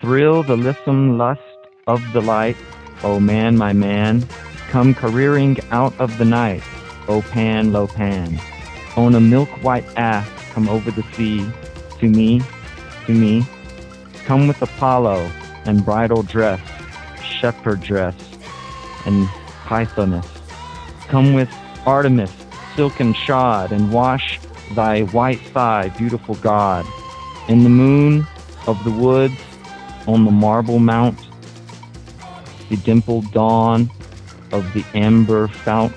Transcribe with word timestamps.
Thrill 0.00 0.44
the 0.44 0.56
lissome 0.56 1.18
lust 1.18 1.40
of 1.88 2.00
the 2.12 2.20
light, 2.20 2.56
O 3.02 3.18
man, 3.18 3.58
my 3.58 3.72
man, 3.72 4.24
come 4.70 4.94
careering 4.94 5.58
out 5.72 5.92
of 5.98 6.18
the 6.18 6.24
night, 6.24 6.62
O 7.08 7.20
Pan, 7.20 7.72
lo 7.72 7.88
Pan. 7.88 8.38
On 8.96 9.16
a 9.16 9.20
milk-white 9.20 9.84
ass, 9.96 10.28
come 10.52 10.68
over 10.68 10.92
the 10.92 11.02
sea, 11.14 11.44
to 11.98 12.08
me, 12.08 12.40
to 13.06 13.12
me. 13.12 13.44
Come 14.24 14.46
with 14.46 14.62
Apollo 14.62 15.28
and 15.64 15.84
bridal 15.84 16.22
dress, 16.22 16.60
shepherd 17.20 17.80
dress, 17.80 18.14
and 19.04 19.26
pythoness. 19.66 20.28
Come 21.08 21.32
with 21.32 21.50
Artemis, 21.86 22.30
silken 22.76 23.14
shod, 23.14 23.72
and 23.72 23.92
wash 23.92 24.38
thy 24.76 25.02
white 25.06 25.40
thigh, 25.40 25.88
beautiful 25.98 26.36
God. 26.36 26.86
In 27.48 27.64
the 27.64 27.68
moon 27.68 28.24
of 28.68 28.82
the 28.84 28.92
woods, 28.92 29.34
on 30.08 30.24
the 30.24 30.30
marble 30.30 30.78
mount, 30.78 31.18
the 32.70 32.76
dimpled 32.78 33.30
dawn 33.30 33.90
of 34.52 34.72
the 34.72 34.82
amber 34.94 35.46
fount. 35.46 35.92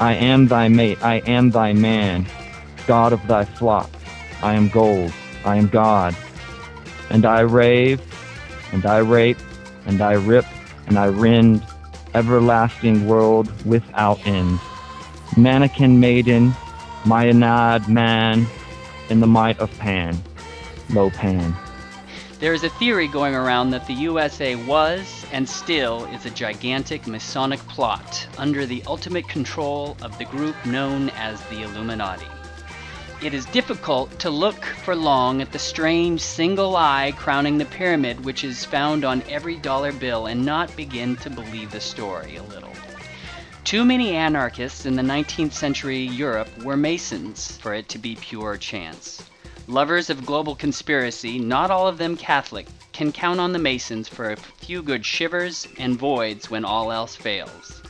I 0.00 0.14
am 0.14 0.48
thy 0.48 0.66
mate, 0.66 0.98
I 1.02 1.18
am 1.18 1.50
thy 1.50 1.72
man, 1.72 2.26
God 2.88 3.12
of 3.12 3.24
thy 3.28 3.44
flock. 3.44 3.88
I 4.42 4.54
am 4.54 4.68
gold, 4.68 5.12
I 5.44 5.56
am 5.56 5.68
God. 5.68 6.16
And 7.10 7.24
I 7.24 7.40
rave, 7.40 8.02
and 8.72 8.84
I 8.84 8.98
rape, 8.98 9.38
and 9.86 10.02
I 10.02 10.14
rip, 10.14 10.44
and 10.88 10.98
I 10.98 11.06
rend, 11.06 11.64
everlasting 12.14 13.06
world 13.06 13.48
without 13.64 14.26
end. 14.26 14.58
Mannequin 15.36 16.00
maiden, 16.00 16.52
Maenad 17.04 17.88
man, 17.88 18.46
in 19.10 19.20
the 19.20 19.28
might 19.28 19.58
of 19.60 19.70
Pan, 19.78 20.20
Lo 20.90 21.08
Pan. 21.10 21.54
There 22.42 22.54
is 22.54 22.64
a 22.64 22.70
theory 22.70 23.06
going 23.06 23.36
around 23.36 23.70
that 23.70 23.86
the 23.86 23.94
USA 23.94 24.56
was 24.56 25.24
and 25.30 25.48
still 25.48 26.06
is 26.06 26.26
a 26.26 26.30
gigantic 26.30 27.06
Masonic 27.06 27.60
plot 27.68 28.26
under 28.36 28.66
the 28.66 28.82
ultimate 28.84 29.28
control 29.28 29.96
of 30.02 30.18
the 30.18 30.24
group 30.24 30.56
known 30.66 31.10
as 31.10 31.40
the 31.42 31.62
Illuminati. 31.62 32.26
It 33.22 33.32
is 33.32 33.46
difficult 33.46 34.18
to 34.18 34.28
look 34.28 34.64
for 34.64 34.96
long 34.96 35.40
at 35.40 35.52
the 35.52 35.58
strange 35.60 36.20
single 36.20 36.74
eye 36.74 37.12
crowning 37.16 37.58
the 37.58 37.64
pyramid 37.64 38.24
which 38.24 38.42
is 38.42 38.64
found 38.64 39.04
on 39.04 39.22
every 39.28 39.54
dollar 39.54 39.92
bill 39.92 40.26
and 40.26 40.44
not 40.44 40.76
begin 40.76 41.14
to 41.18 41.30
believe 41.30 41.70
the 41.70 41.80
story 41.80 42.38
a 42.38 42.42
little. 42.42 42.74
Too 43.62 43.84
many 43.84 44.16
anarchists 44.16 44.84
in 44.84 44.96
the 44.96 45.02
19th 45.02 45.52
century 45.52 46.00
Europe 46.00 46.48
were 46.64 46.76
Masons 46.76 47.56
for 47.58 47.72
it 47.72 47.88
to 47.90 47.98
be 47.98 48.16
pure 48.16 48.56
chance. 48.56 49.22
Lovers 49.72 50.10
of 50.10 50.26
global 50.26 50.54
conspiracy, 50.54 51.38
not 51.38 51.70
all 51.70 51.88
of 51.88 51.96
them 51.96 52.14
Catholic, 52.14 52.66
can 52.92 53.10
count 53.10 53.40
on 53.40 53.54
the 53.54 53.58
Masons 53.58 54.06
for 54.06 54.30
a 54.30 54.36
few 54.36 54.82
good 54.82 55.02
shivers 55.02 55.66
and 55.78 55.98
voids 55.98 56.50
when 56.50 56.62
all 56.62 56.92
else 56.92 57.16
fails. 57.16 57.82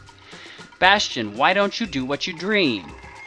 Bastian, 0.78 1.36
why 1.36 1.52
don't 1.52 1.80
you 1.80 1.86
do 1.88 2.04
what 2.04 2.24
you 2.24 2.38
dream? 2.38 2.84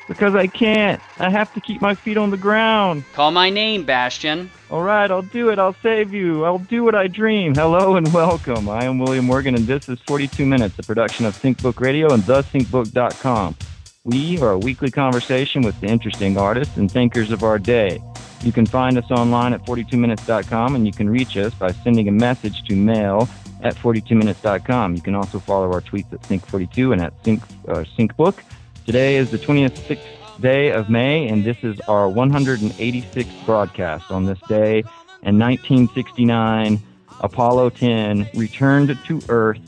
Because 0.07 0.35
I 0.35 0.47
can't. 0.47 1.01
I 1.19 1.29
have 1.29 1.53
to 1.55 1.59
keep 1.59 1.81
my 1.81 1.95
feet 1.95 2.15
on 2.15 2.29
the 2.29 2.37
ground. 2.37 3.03
Call 3.11 3.31
my 3.31 3.49
name, 3.49 3.83
Bastian. 3.83 4.49
All 4.71 4.83
right, 4.83 5.11
I'll 5.11 5.21
do 5.21 5.49
it. 5.49 5.59
I'll 5.59 5.75
save 5.83 6.13
you. 6.13 6.45
I'll 6.45 6.59
do 6.59 6.85
what 6.85 6.95
I 6.95 7.07
dream. 7.07 7.55
Hello 7.55 7.97
and 7.97 8.07
welcome. 8.13 8.69
I 8.69 8.85
am 8.85 8.99
William 8.99 9.25
Morgan, 9.25 9.55
and 9.55 9.67
this 9.67 9.89
is 9.89 9.99
42 10.07 10.45
Minutes, 10.45 10.79
a 10.79 10.83
production 10.83 11.25
of 11.25 11.37
SyncBook 11.37 11.81
Radio 11.81 12.13
and 12.13 12.23
thesyncbook.com. 12.23 13.57
We 14.05 14.39
are 14.39 14.51
a 14.51 14.57
weekly 14.57 14.91
conversation 14.91 15.61
with 15.61 15.77
the 15.81 15.87
interesting 15.87 16.37
artists 16.37 16.77
and 16.77 16.89
thinkers 16.89 17.31
of 17.31 17.43
our 17.43 17.59
day. 17.59 17.99
You 18.43 18.51
can 18.51 18.65
find 18.65 18.97
us 18.97 19.09
online 19.11 19.53
at 19.53 19.63
42minutes.com, 19.65 20.75
and 20.75 20.85
you 20.85 20.93
can 20.93 21.09
reach 21.09 21.35
us 21.37 21.53
by 21.53 21.71
sending 21.71 22.07
a 22.07 22.11
message 22.11 22.63
to 22.63 22.75
mail 22.75 23.27
at 23.61 23.75
42minutes.com. 23.75 24.95
You 24.95 25.01
can 25.01 25.15
also 25.15 25.39
follow 25.39 25.71
our 25.71 25.81
tweets 25.81 26.13
at 26.13 26.21
Sync42 26.23 26.93
and 26.93 27.01
at 27.01 27.13
Sync, 27.23 27.41
uh, 27.67 27.83
SyncBook. 27.97 28.39
Today 28.85 29.15
is 29.15 29.31
the 29.31 29.39
26th 29.39 29.99
day 30.39 30.71
of 30.71 30.89
May, 30.89 31.27
and 31.27 31.43
this 31.43 31.57
is 31.63 31.79
our 31.81 32.07
186th 32.07 33.45
broadcast. 33.45 34.11
On 34.11 34.25
this 34.25 34.39
day 34.47 34.79
in 35.23 35.39
1969, 35.39 36.79
Apollo 37.21 37.71
10 37.71 38.29
returned 38.35 38.97
to 39.05 39.21
Earth 39.29 39.59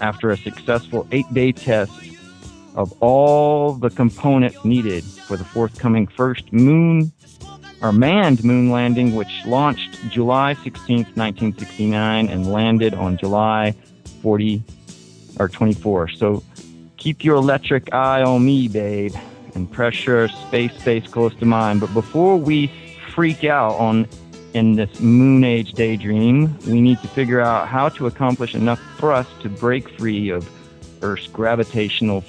after 0.00 0.30
a 0.30 0.36
successful 0.36 1.06
eight 1.12 1.32
day 1.32 1.52
test 1.52 1.92
of 2.74 2.92
all 3.00 3.72
the 3.72 3.90
components 3.90 4.64
needed 4.64 5.02
for 5.02 5.36
the 5.36 5.44
forthcoming 5.44 6.06
first 6.06 6.52
moon 6.52 7.10
or 7.82 7.92
manned 7.92 8.42
moon 8.44 8.70
landing, 8.70 9.14
which 9.14 9.44
launched 9.46 10.00
July 10.08 10.54
16th, 10.54 11.14
1969, 11.16 12.28
and 12.28 12.50
landed 12.50 12.94
on 12.94 13.16
July 13.16 13.74
40 14.22 14.62
or 15.38 15.48
24. 15.48 16.08
So 16.08 16.42
keep 16.96 17.24
your 17.24 17.36
electric 17.36 17.92
eye 17.92 18.22
on 18.22 18.44
me, 18.44 18.68
babe, 18.68 19.14
and 19.54 19.70
pressure 19.70 20.28
space 20.28 20.72
space 20.78 21.06
close 21.06 21.34
to 21.36 21.44
mine. 21.44 21.78
But 21.78 21.92
before 21.92 22.36
we 22.36 22.70
freak 23.14 23.44
out 23.44 23.74
on 23.74 24.08
in 24.54 24.76
this 24.76 25.00
moon 25.00 25.44
age 25.44 25.72
daydream, 25.72 26.58
we 26.66 26.80
need 26.80 27.00
to 27.02 27.08
figure 27.08 27.40
out 27.40 27.68
how 27.68 27.90
to 27.90 28.06
accomplish 28.06 28.54
enough 28.54 28.80
thrust 28.96 29.30
to 29.42 29.48
break 29.48 29.88
free 29.98 30.30
of 30.30 30.48
Earth's 31.02 31.26
gravitational 31.26 32.24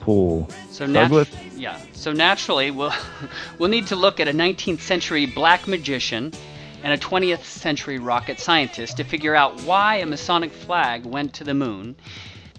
pull. 0.00 0.48
So 0.70 0.86
Douglas? 0.90 1.28
Yeah. 1.56 1.80
So 1.92 2.12
naturally, 2.12 2.70
we'll 2.70 2.92
we'll 3.58 3.70
need 3.70 3.86
to 3.88 3.96
look 3.96 4.20
at 4.20 4.28
a 4.28 4.32
19th 4.32 4.80
century 4.80 5.26
black 5.26 5.66
magician 5.66 6.32
and 6.82 6.92
a 6.92 6.98
20th 6.98 7.44
century 7.44 7.98
rocket 7.98 8.38
scientist 8.38 8.98
to 8.98 9.04
figure 9.04 9.34
out 9.34 9.60
why 9.62 9.96
a 9.96 10.06
Masonic 10.06 10.52
flag 10.52 11.04
went 11.04 11.32
to 11.34 11.44
the 11.44 11.54
moon, 11.54 11.96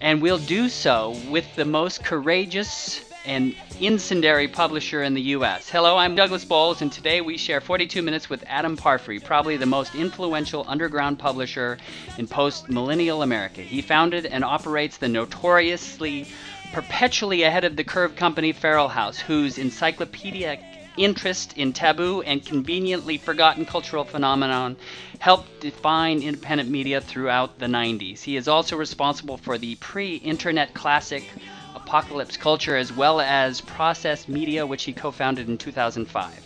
and 0.00 0.20
we'll 0.20 0.38
do 0.38 0.68
so 0.68 1.16
with 1.30 1.54
the 1.56 1.64
most 1.64 2.04
courageous 2.04 3.04
and 3.24 3.54
incendiary 3.78 4.48
publisher 4.48 5.02
in 5.02 5.12
the 5.12 5.20
U.S. 5.20 5.68
Hello, 5.68 5.98
I'm 5.98 6.14
Douglas 6.14 6.44
Bowles, 6.44 6.80
and 6.80 6.90
today 6.90 7.20
we 7.20 7.36
share 7.36 7.60
42 7.60 8.00
minutes 8.00 8.30
with 8.30 8.42
Adam 8.46 8.76
Parfrey, 8.76 9.20
probably 9.20 9.56
the 9.56 9.66
most 9.66 9.94
influential 9.94 10.64
underground 10.66 11.18
publisher 11.18 11.76
in 12.16 12.26
post 12.26 12.70
millennial 12.70 13.22
America. 13.22 13.60
He 13.60 13.82
founded 13.82 14.24
and 14.24 14.44
operates 14.44 14.96
the 14.96 15.08
notoriously 15.08 16.26
perpetually 16.72 17.42
ahead 17.42 17.64
of 17.64 17.76
the 17.76 17.84
curve 17.84 18.16
company 18.16 18.52
Feral 18.52 18.88
House, 18.88 19.18
whose 19.18 19.58
encyclopedic 19.58 20.60
interest 20.96 21.56
in 21.56 21.72
taboo 21.72 22.22
and 22.22 22.44
conveniently 22.44 23.16
forgotten 23.16 23.64
cultural 23.64 24.04
phenomenon 24.04 24.76
helped 25.18 25.60
define 25.60 26.22
independent 26.22 26.68
media 26.68 27.00
throughout 27.00 27.58
the 27.58 27.66
90s. 27.66 28.20
He 28.20 28.36
is 28.36 28.48
also 28.48 28.76
responsible 28.76 29.36
for 29.36 29.58
the 29.58 29.76
pre-internet 29.76 30.74
classic 30.74 31.24
Apocalypse 31.74 32.36
Culture 32.36 32.76
as 32.76 32.92
well 32.92 33.20
as 33.20 33.60
Process 33.60 34.28
Media, 34.28 34.66
which 34.66 34.84
he 34.84 34.92
co-founded 34.92 35.48
in 35.48 35.56
2005. 35.56 36.44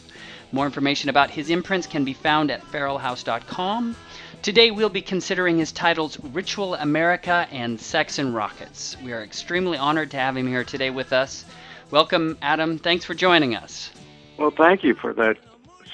More 0.53 0.67
information 0.67 1.09
about 1.09 1.31
his 1.31 1.49
imprints 1.49 1.87
can 1.87 2.05
be 2.05 2.13
found 2.13 2.51
at 2.51 2.63
feralhouse.com. 2.67 3.97
Today 4.43 4.73
we'll 4.73 4.89
be 4.89 5.03
considering 5.03 5.59
his 5.59 5.71
titles 5.71 6.19
Ritual 6.19 6.75
America 6.75 7.47
and 7.53 7.81
Sex 7.81 8.19
and 8.19 8.35
Rockets. 8.35 8.97
We 9.01 9.13
are 9.13 9.23
extremely 9.23 9.79
honored 9.79 10.11
to 10.11 10.17
have 10.17 10.37
him 10.37 10.49
here 10.49 10.65
today 10.65 10.91
with 10.91 11.13
us. 11.13 11.45
Welcome, 11.93 12.37
Adam. 12.43 12.77
Thanks 12.77 13.05
for 13.05 13.15
joining 13.15 13.55
us. 13.55 13.93
Well, 14.39 14.51
thank 14.51 14.83
you 14.83 14.97
for 14.97 15.13
that 15.13 15.37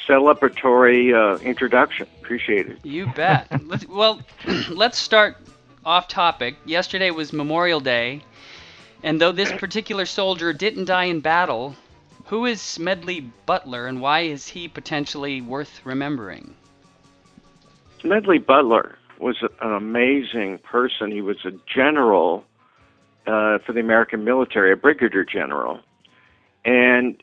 celebratory 0.06 1.12
uh, 1.12 1.38
introduction. 1.40 2.06
Appreciate 2.22 2.70
it. 2.70 2.78
You 2.86 3.08
bet. 3.08 3.48
let's, 3.66 3.86
well, 3.86 4.22
let's 4.70 4.96
start 4.96 5.36
off 5.84 6.08
topic. 6.08 6.56
Yesterday 6.64 7.10
was 7.10 7.34
Memorial 7.34 7.80
Day, 7.80 8.22
and 9.02 9.20
though 9.20 9.32
this 9.32 9.52
particular 9.52 10.06
soldier 10.06 10.54
didn't 10.54 10.86
die 10.86 11.04
in 11.04 11.20
battle, 11.20 11.76
who 12.24 12.46
is 12.46 12.62
Smedley 12.62 13.30
Butler 13.44 13.86
and 13.86 14.00
why 14.00 14.20
is 14.20 14.48
he 14.48 14.68
potentially 14.68 15.42
worth 15.42 15.82
remembering? 15.84 16.54
Smedley 18.00 18.38
Butler 18.38 18.96
was 19.18 19.36
an 19.60 19.72
amazing 19.72 20.58
person. 20.58 21.10
He 21.10 21.20
was 21.20 21.38
a 21.44 21.50
general 21.72 22.44
uh, 23.26 23.58
for 23.64 23.72
the 23.72 23.80
American 23.80 24.24
military, 24.24 24.72
a 24.72 24.76
brigadier 24.76 25.24
general, 25.24 25.80
and 26.64 27.22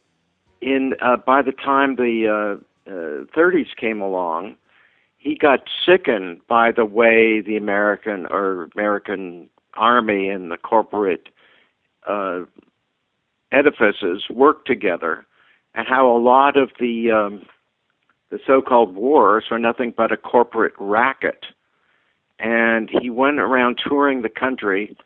in 0.61 0.93
uh, 1.01 1.17
by 1.17 1.41
the 1.41 1.51
time 1.51 1.95
the 1.95 2.59
uh, 2.87 2.91
30s 3.35 3.75
came 3.79 4.01
along, 4.01 4.55
he 5.17 5.35
got 5.35 5.61
sickened 5.85 6.41
by 6.47 6.71
the 6.71 6.85
way 6.85 7.41
the 7.41 7.57
American 7.57 8.27
or 8.27 8.69
American 8.75 9.49
army 9.73 10.29
and 10.29 10.51
the 10.51 10.57
corporate 10.57 11.29
uh, 12.07 12.41
edifices 13.51 14.25
worked 14.29 14.67
together, 14.67 15.25
and 15.73 15.87
how 15.87 16.15
a 16.15 16.19
lot 16.19 16.57
of 16.57 16.69
the 16.79 17.11
um, 17.11 17.45
the 18.31 18.39
so-called 18.45 18.95
wars 18.95 19.45
are 19.51 19.59
nothing 19.59 19.93
but 19.95 20.11
a 20.11 20.17
corporate 20.17 20.73
racket. 20.79 21.45
And 22.39 22.89
he 22.89 23.09
went 23.09 23.39
around 23.39 23.79
touring 23.87 24.21
the 24.21 24.29
country, 24.29 24.97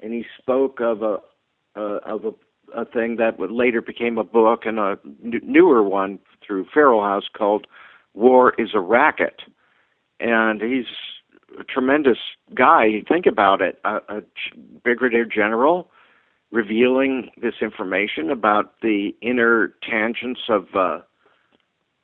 and 0.00 0.12
he 0.12 0.24
spoke 0.38 0.80
of 0.80 1.02
a 1.02 1.18
uh, 1.76 1.98
of 2.04 2.24
a, 2.24 2.80
a 2.80 2.84
thing 2.84 3.16
that 3.16 3.38
would 3.38 3.50
later 3.50 3.82
became 3.82 4.18
a 4.18 4.24
book 4.24 4.64
and 4.64 4.78
a 4.78 4.98
n- 5.24 5.40
newer 5.42 5.82
one 5.82 6.18
through 6.46 6.66
Feral 6.72 7.02
House 7.02 7.24
called 7.34 7.66
"War 8.12 8.54
is 8.58 8.70
a 8.74 8.80
Racket." 8.80 9.42
And 10.20 10.60
he's 10.60 10.84
a 11.58 11.64
tremendous 11.64 12.18
guy. 12.54 13.02
Think 13.08 13.24
about 13.26 13.62
it: 13.62 13.80
a, 13.84 13.96
a 14.08 14.22
brigadier 14.82 15.24
general 15.24 15.90
revealing 16.52 17.30
this 17.40 17.54
information 17.62 18.30
about 18.30 18.74
the 18.82 19.14
inner 19.22 19.74
tangents 19.82 20.42
of 20.48 20.66
uh, 20.74 21.00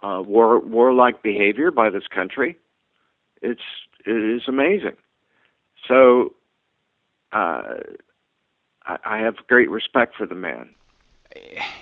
uh, 0.03 0.23
war 0.25 0.59
warlike 0.61 1.23
behavior 1.23 1.71
by 1.71 1.91
this 1.91 2.07
country. 2.07 2.57
It's 3.43 3.61
it 4.07 4.37
is 4.37 4.43
amazing. 4.49 4.97
So 5.87 6.35
uh, 7.33 7.63
I, 8.85 8.99
I 9.05 9.19
have 9.19 9.37
great 9.49 9.71
respect 9.71 10.17
for 10.17 10.27
the 10.27 10.35
man. 10.35 10.71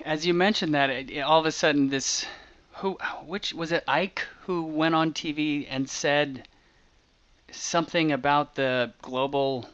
As 0.04 0.26
you 0.26 0.34
mentioned 0.34 0.74
that, 0.74 0.90
it, 0.90 1.20
all 1.20 1.40
of 1.40 1.46
a 1.46 1.52
sudden 1.52 1.88
this 1.88 2.26
who 2.78 2.96
which 3.26 3.52
was 3.54 3.72
it 3.72 3.84
Ike 3.88 4.26
who 4.42 4.62
went 4.62 4.94
on 4.94 5.12
TV 5.12 5.66
and 5.68 5.88
said 5.88 6.46
something 7.50 8.12
about 8.12 8.54
the 8.54 8.92
global 9.02 9.68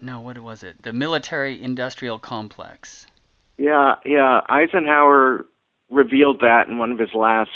no 0.00 0.20
what 0.20 0.38
was 0.38 0.62
it 0.62 0.80
the 0.82 0.92
military 0.92 1.60
industrial 1.60 2.18
complex 2.18 3.06
yeah 3.56 3.96
yeah 4.04 4.42
eisenhower 4.48 5.46
revealed 5.90 6.40
that 6.40 6.68
in 6.68 6.78
one 6.78 6.92
of 6.92 6.98
his 6.98 7.14
last 7.14 7.50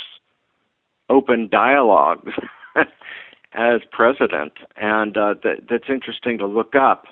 open 1.09 1.49
dialogues 1.49 2.33
as 3.53 3.81
president 3.91 4.53
and 4.77 5.17
uh, 5.17 5.35
that, 5.43 5.67
that's 5.69 5.89
interesting 5.89 6.39
to 6.39 6.47
look 6.47 6.75
up 6.75 7.07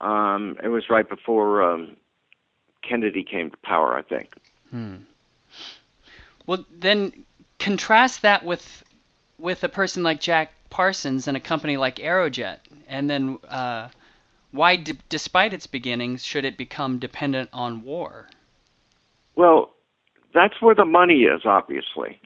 um, 0.00 0.56
it 0.62 0.68
was 0.68 0.90
right 0.90 1.08
before 1.08 1.62
um, 1.62 1.96
kennedy 2.82 3.22
came 3.22 3.50
to 3.50 3.56
power 3.58 3.96
i 3.96 4.02
think 4.02 4.34
hmm. 4.70 4.96
well 6.46 6.64
then 6.70 7.12
contrast 7.58 8.22
that 8.22 8.44
with 8.44 8.82
with 9.38 9.62
a 9.62 9.68
person 9.68 10.02
like 10.02 10.20
jack 10.20 10.52
Parsons 10.70 11.26
and 11.28 11.36
a 11.36 11.40
company 11.40 11.76
like 11.76 11.96
Aerojet? 11.96 12.58
And 12.88 13.08
then 13.08 13.38
uh, 13.48 13.88
why, 14.52 14.76
d- 14.76 14.98
despite 15.08 15.52
its 15.52 15.66
beginnings, 15.66 16.24
should 16.24 16.44
it 16.44 16.56
become 16.56 16.98
dependent 16.98 17.50
on 17.52 17.82
war? 17.82 18.28
Well, 19.36 19.70
that's 20.38 20.62
where 20.62 20.74
the 20.74 20.84
money 20.84 21.22
is, 21.22 21.42
obviously. 21.44 22.20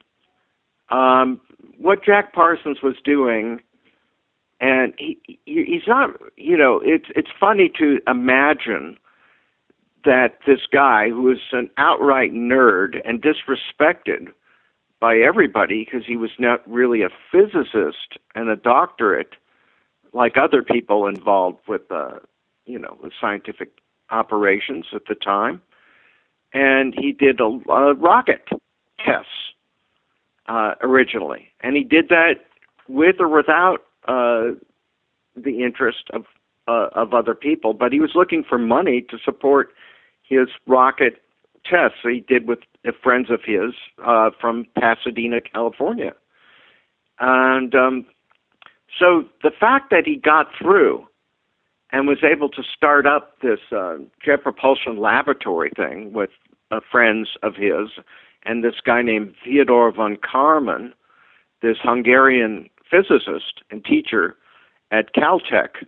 Um, 0.89 1.41
what 1.79 2.05
Jack 2.05 2.33
Parsons 2.33 2.77
was 2.83 2.95
doing, 3.03 3.59
and 4.61 4.93
he, 4.99 5.17
he, 5.45 5.65
he's 5.65 5.87
not, 5.87 6.11
you 6.37 6.55
know, 6.55 6.79
it's 6.83 7.07
it's 7.15 7.31
funny 7.39 7.71
to 7.79 7.99
imagine 8.07 8.97
that 10.05 10.37
this 10.45 10.59
guy 10.71 11.09
who 11.09 11.31
is 11.31 11.39
an 11.53 11.69
outright 11.77 12.33
nerd 12.33 13.01
and 13.03 13.23
disrespected 13.23 14.27
by 14.99 15.17
everybody 15.17 15.83
because 15.83 16.05
he 16.05 16.17
was 16.17 16.31
not 16.37 16.61
really 16.69 17.01
a 17.01 17.09
physicist 17.31 18.19
and 18.35 18.49
a 18.49 18.55
doctorate 18.55 19.35
like 20.13 20.37
other 20.37 20.61
people 20.61 21.07
involved 21.07 21.59
with 21.67 21.91
uh, 21.91 22.19
you 22.65 22.77
know 22.77 22.97
with 23.01 23.13
scientific 23.19 23.71
operations 24.11 24.85
at 24.93 25.03
the 25.07 25.15
time 25.15 25.61
and 26.53 26.93
he 26.97 27.11
did 27.11 27.39
a, 27.39 27.59
a 27.71 27.93
rocket 27.95 28.47
tests 29.03 29.53
uh, 30.47 30.73
originally 30.81 31.49
and 31.61 31.75
he 31.75 31.83
did 31.83 32.09
that 32.09 32.45
with 32.87 33.15
or 33.19 33.29
without 33.29 33.83
uh, 34.07 34.51
the 35.35 35.63
interest 35.63 36.05
of 36.13 36.25
uh, 36.67 36.87
of 36.93 37.13
other 37.13 37.35
people 37.35 37.73
but 37.73 37.91
he 37.91 37.99
was 37.99 38.11
looking 38.15 38.43
for 38.47 38.57
money 38.57 39.01
to 39.01 39.17
support 39.23 39.73
his 40.23 40.47
rocket 40.67 41.21
tests 41.65 41.97
he 42.03 42.23
did 42.27 42.47
with 42.47 42.59
friends 43.01 43.29
of 43.29 43.41
his 43.43 43.73
uh, 44.05 44.29
from 44.39 44.65
Pasadena, 44.79 45.39
California. 45.41 46.13
And 47.19 47.73
um, 47.75 48.05
so 48.99 49.23
the 49.41 49.51
fact 49.51 49.89
that 49.91 50.05
he 50.05 50.15
got 50.15 50.47
through 50.59 51.07
and 51.93 52.07
was 52.07 52.23
able 52.23 52.49
to 52.49 52.63
start 52.63 53.05
up 53.05 53.39
this 53.41 53.59
uh, 53.71 53.95
jet 54.25 54.43
propulsion 54.43 54.97
laboratory 54.97 55.71
thing 55.75 56.11
with 56.11 56.31
uh, 56.71 56.81
friends 56.91 57.29
of 57.41 57.55
his 57.55 58.03
and 58.45 58.63
this 58.63 58.75
guy 58.83 59.01
named 59.01 59.35
Theodore 59.43 59.91
von 59.91 60.17
Karman, 60.17 60.93
this 61.61 61.77
Hungarian 61.81 62.69
physicist 62.89 63.61
and 63.71 63.83
teacher 63.85 64.35
at 64.91 65.13
Caltech, 65.13 65.85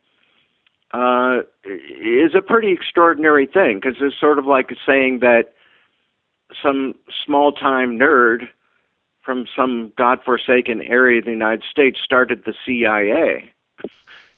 uh, 0.92 1.42
is 1.66 2.34
a 2.34 2.42
pretty 2.42 2.72
extraordinary 2.72 3.46
thing 3.46 3.81
because 3.81 3.98
it's 4.00 4.18
sort 4.18 4.40
of 4.40 4.46
like 4.46 4.69
saying 4.86 5.19
that 5.19 5.54
some 6.63 6.96
small 7.25 7.52
time 7.52 8.00
nerd 8.00 8.48
from 9.22 9.46
some 9.56 9.92
godforsaken 9.98 10.81
area 10.84 11.19
of 11.19 11.25
the 11.25 11.31
United 11.31 11.63
States 11.69 12.00
started 12.02 12.44
the 12.46 12.54
CIA. 12.66 13.52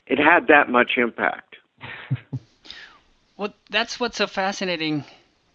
It 0.08 0.18
had 0.18 0.48
that 0.48 0.70
much 0.70 0.92
impact. 0.98 1.47
well, 3.38 3.54
that's 3.70 4.00
what's 4.00 4.18
so 4.18 4.28
fascinating 4.28 5.04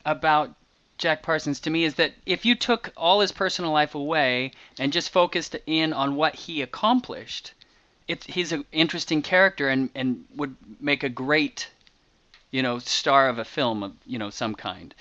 about 0.04 0.54
Jack 0.98 1.22
Parsons 1.22 1.58
to 1.60 1.70
me 1.70 1.84
is 1.84 1.96
that 1.96 2.12
if 2.26 2.44
you 2.44 2.54
took 2.54 2.92
all 2.96 3.20
his 3.20 3.32
personal 3.32 3.72
life 3.72 3.94
away 3.94 4.52
and 4.78 4.92
just 4.92 5.10
focused 5.10 5.56
in 5.66 5.92
on 5.92 6.14
what 6.14 6.34
he 6.34 6.62
accomplished, 6.62 7.52
it, 8.06 8.24
he's 8.24 8.52
an 8.52 8.64
interesting 8.72 9.22
character 9.22 9.68
and, 9.68 9.90
and 9.94 10.24
would 10.36 10.54
make 10.80 11.02
a 11.02 11.08
great, 11.08 11.68
you 12.50 12.62
know, 12.62 12.78
star 12.78 13.28
of 13.28 13.38
a 13.38 13.44
film 13.44 13.82
of 13.82 13.92
you 14.06 14.18
know 14.18 14.30
some 14.30 14.54
kind. 14.54 14.94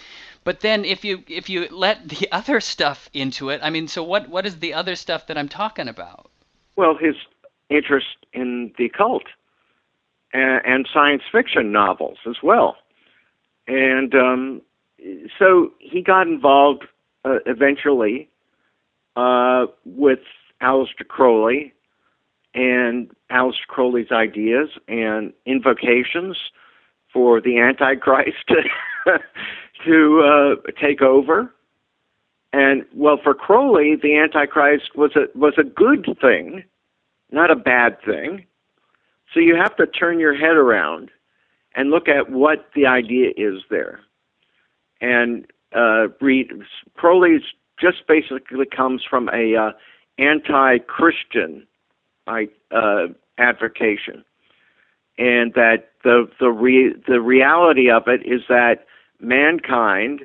But 0.43 0.61
then 0.61 0.85
if 0.85 1.05
you 1.05 1.23
if 1.27 1.49
you 1.49 1.67
let 1.69 2.09
the 2.09 2.27
other 2.31 2.59
stuff 2.59 3.09
into 3.13 3.49
it, 3.49 3.61
I 3.63 3.69
mean, 3.69 3.87
so 3.87 4.03
what 4.03 4.27
what 4.27 4.45
is 4.45 4.59
the 4.59 4.73
other 4.73 4.95
stuff 4.95 5.27
that 5.27 5.37
I'm 5.37 5.49
talking 5.49 5.87
about? 5.87 6.31
Well, 6.75 6.95
his 6.95 7.15
interest 7.69 8.25
in 8.33 8.73
the 8.77 8.85
occult 8.85 9.23
and, 10.33 10.61
and 10.65 10.89
science 10.93 11.23
fiction 11.31 11.71
novels 11.71 12.17
as 12.27 12.37
well, 12.43 12.77
and 13.67 14.13
um, 14.15 14.61
so 15.37 15.71
he 15.79 16.01
got 16.01 16.27
involved 16.27 16.85
uh, 17.25 17.37
eventually 17.45 18.29
uh, 19.15 19.65
with 19.85 20.19
Aleister 20.61 21.07
Crowley 21.07 21.73
and 22.53 23.09
Aleister 23.31 23.67
Crowley's 23.67 24.11
ideas 24.11 24.69
and 24.87 25.33
invocations 25.45 26.37
for 27.11 27.41
the 27.41 27.59
Antichrist 27.59 28.49
to 29.85 30.21
uh, 30.21 30.71
take 30.81 31.01
over. 31.01 31.53
And 32.53 32.85
well, 32.93 33.17
for 33.21 33.33
Crowley, 33.33 33.95
the 34.01 34.17
Antichrist 34.17 34.95
was 34.95 35.11
a 35.15 35.37
was 35.37 35.53
a 35.57 35.63
good 35.63 36.05
thing, 36.19 36.63
not 37.31 37.49
a 37.49 37.55
bad 37.55 37.97
thing. 38.05 38.45
So 39.33 39.39
you 39.39 39.55
have 39.55 39.75
to 39.77 39.87
turn 39.87 40.19
your 40.19 40.35
head 40.35 40.57
around 40.57 41.09
and 41.75 41.89
look 41.89 42.07
at 42.07 42.29
what 42.29 42.69
the 42.75 42.85
idea 42.85 43.29
is 43.37 43.61
there. 43.69 44.01
And 44.99 45.45
uh, 45.75 46.09
read 46.19 46.51
Crowley's 46.95 47.41
just 47.79 48.07
basically 48.07 48.65
comes 48.65 49.03
from 49.09 49.29
a 49.29 49.55
uh, 49.55 49.71
anti-Christian 50.17 51.65
uh, 52.27 53.07
advocation, 53.37 54.23
and 55.17 55.53
that 55.53 55.91
the 56.03 56.29
the 56.39 56.49
re- 56.49 56.95
the 57.07 57.21
reality 57.21 57.89
of 57.89 58.03
it 58.07 58.21
is 58.25 58.41
that 58.49 58.85
mankind 59.19 60.21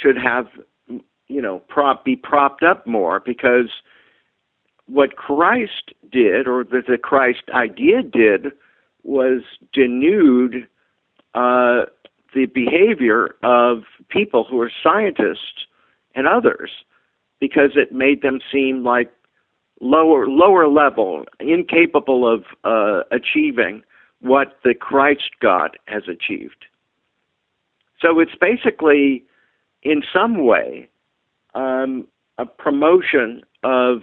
should 0.00 0.16
have 0.16 0.46
you 1.28 1.42
know 1.42 1.58
prop 1.68 2.04
be 2.04 2.16
propped 2.16 2.62
up 2.62 2.86
more 2.86 3.20
because 3.20 3.70
what 4.86 5.16
Christ 5.16 5.92
did 6.10 6.46
or 6.46 6.64
that 6.64 6.86
the 6.88 6.98
Christ 6.98 7.42
idea 7.52 8.02
did 8.02 8.52
was 9.02 9.42
denude 9.74 10.66
uh, 11.34 11.86
the 12.34 12.46
behavior 12.46 13.34
of 13.42 13.84
people 14.08 14.44
who 14.44 14.60
are 14.60 14.70
scientists 14.82 15.66
and 16.14 16.26
others 16.26 16.70
because 17.40 17.72
it 17.74 17.92
made 17.92 18.22
them 18.22 18.40
seem 18.52 18.84
like 18.84 19.12
lower 19.80 20.26
lower 20.26 20.68
level, 20.68 21.24
incapable 21.40 22.26
of 22.26 22.44
uh, 22.64 23.02
achieving 23.10 23.82
what 24.20 24.58
the 24.64 24.74
Christ 24.74 25.30
God 25.40 25.76
has 25.86 26.04
achieved. 26.08 26.64
So 28.00 28.18
it's 28.20 28.34
basically, 28.40 29.24
in 29.82 30.02
some 30.12 30.44
way, 30.44 30.88
um, 31.54 32.06
a 32.38 32.46
promotion 32.46 33.42
of 33.62 34.02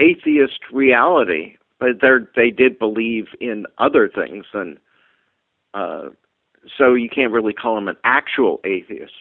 atheist 0.00 0.60
reality, 0.72 1.56
but 1.78 2.00
they 2.36 2.50
did 2.50 2.78
believe 2.78 3.26
in 3.40 3.66
other 3.78 4.08
things, 4.08 4.46
and 4.52 4.78
uh, 5.74 6.08
so 6.76 6.94
you 6.94 7.08
can't 7.08 7.32
really 7.32 7.52
call 7.52 7.74
them 7.74 7.88
an 7.88 7.96
actual 8.04 8.60
atheist. 8.64 9.12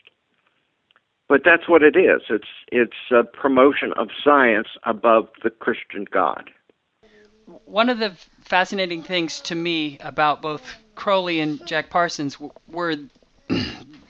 But 1.27 1.41
that's 1.45 1.69
what 1.69 1.83
it 1.83 1.95
is. 1.95 2.21
It's 2.29 2.47
it's 2.71 3.11
a 3.11 3.23
promotion 3.23 3.93
of 3.97 4.07
science 4.23 4.67
above 4.83 5.29
the 5.43 5.51
Christian 5.51 6.05
God. 6.11 6.49
One 7.65 7.89
of 7.89 7.99
the 7.99 8.11
fascinating 8.41 9.03
things 9.03 9.39
to 9.41 9.55
me 9.55 9.97
about 10.01 10.41
both 10.41 10.63
Crowley 10.95 11.39
and 11.39 11.65
Jack 11.67 11.89
Parsons 11.89 12.37
were 12.67 12.95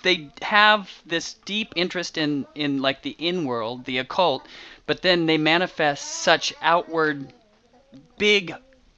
they 0.04 0.30
have 0.42 0.90
this 1.06 1.34
deep 1.46 1.74
interest 1.76 2.18
in 2.18 2.46
in 2.56 2.82
like 2.82 3.02
the 3.02 3.16
in 3.20 3.46
world, 3.46 3.86
the 3.86 3.98
occult, 3.98 4.48
but 4.86 5.02
then 5.02 5.26
they 5.26 5.38
manifest 5.38 6.06
such 6.06 6.54
outward 6.62 7.34
big 8.18 8.54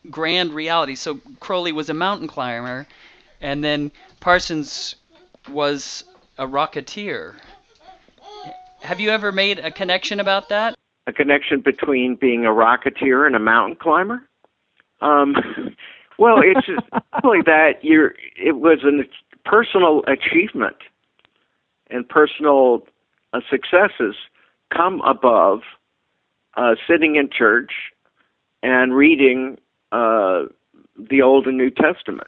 grand 0.09 0.53
reality. 0.53 0.95
So 0.95 1.19
Crowley 1.39 1.71
was 1.71 1.89
a 1.89 1.93
mountain 1.93 2.27
climber, 2.27 2.87
and 3.39 3.63
then 3.63 3.91
Parsons 4.19 4.95
was 5.49 6.03
a 6.37 6.45
rocketeer. 6.47 7.35
Have 8.81 8.99
you 8.99 9.09
ever 9.09 9.31
made 9.31 9.59
a 9.59 9.71
connection 9.71 10.19
about 10.19 10.49
that? 10.49 10.75
A 11.07 11.13
connection 11.13 11.61
between 11.61 12.15
being 12.15 12.45
a 12.45 12.49
rocketeer 12.49 13.25
and 13.25 13.35
a 13.35 13.39
mountain 13.39 13.75
climber? 13.75 14.27
Um, 15.01 15.35
well, 16.19 16.41
it's 16.43 16.67
really 17.23 17.41
that 17.45 17.83
you're. 17.83 18.13
It 18.35 18.57
was 18.57 18.79
a 18.83 19.03
personal 19.47 20.03
achievement, 20.07 20.77
and 21.91 22.07
personal 22.07 22.83
uh, 23.33 23.41
successes 23.49 24.15
come 24.75 25.01
above 25.01 25.61
uh, 26.55 26.75
sitting 26.87 27.15
in 27.15 27.29
church 27.29 27.71
and 28.63 28.93
reading 28.93 29.57
uh, 29.91 30.43
the 30.97 31.21
Old 31.21 31.47
and 31.47 31.57
New 31.57 31.69
Testament. 31.69 32.27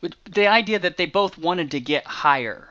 With 0.00 0.14
The 0.24 0.46
idea 0.46 0.78
that 0.78 0.96
they 0.96 1.06
both 1.06 1.38
wanted 1.38 1.70
to 1.72 1.80
get 1.80 2.06
higher. 2.06 2.68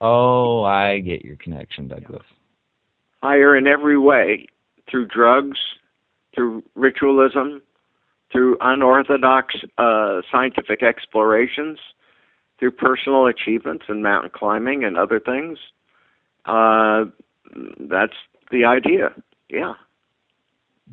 Oh, 0.00 0.64
I 0.64 0.98
get 0.98 1.24
your 1.24 1.36
connection, 1.36 1.88
Douglas. 1.88 2.24
Higher 3.22 3.56
in 3.56 3.66
every 3.66 3.98
way 3.98 4.46
through 4.90 5.06
drugs, 5.06 5.58
through 6.34 6.62
ritualism, 6.74 7.62
through 8.30 8.56
unorthodox 8.60 9.54
uh, 9.78 10.20
scientific 10.30 10.82
explorations, 10.82 11.78
through 12.58 12.72
personal 12.72 13.26
achievements 13.26 13.84
in 13.88 14.02
mountain 14.02 14.30
climbing 14.34 14.84
and 14.84 14.96
other 14.96 15.20
things. 15.20 15.58
Uh, 16.44 17.04
that's 17.80 18.14
the 18.50 18.64
idea. 18.64 19.10
Yeah. 19.48 19.74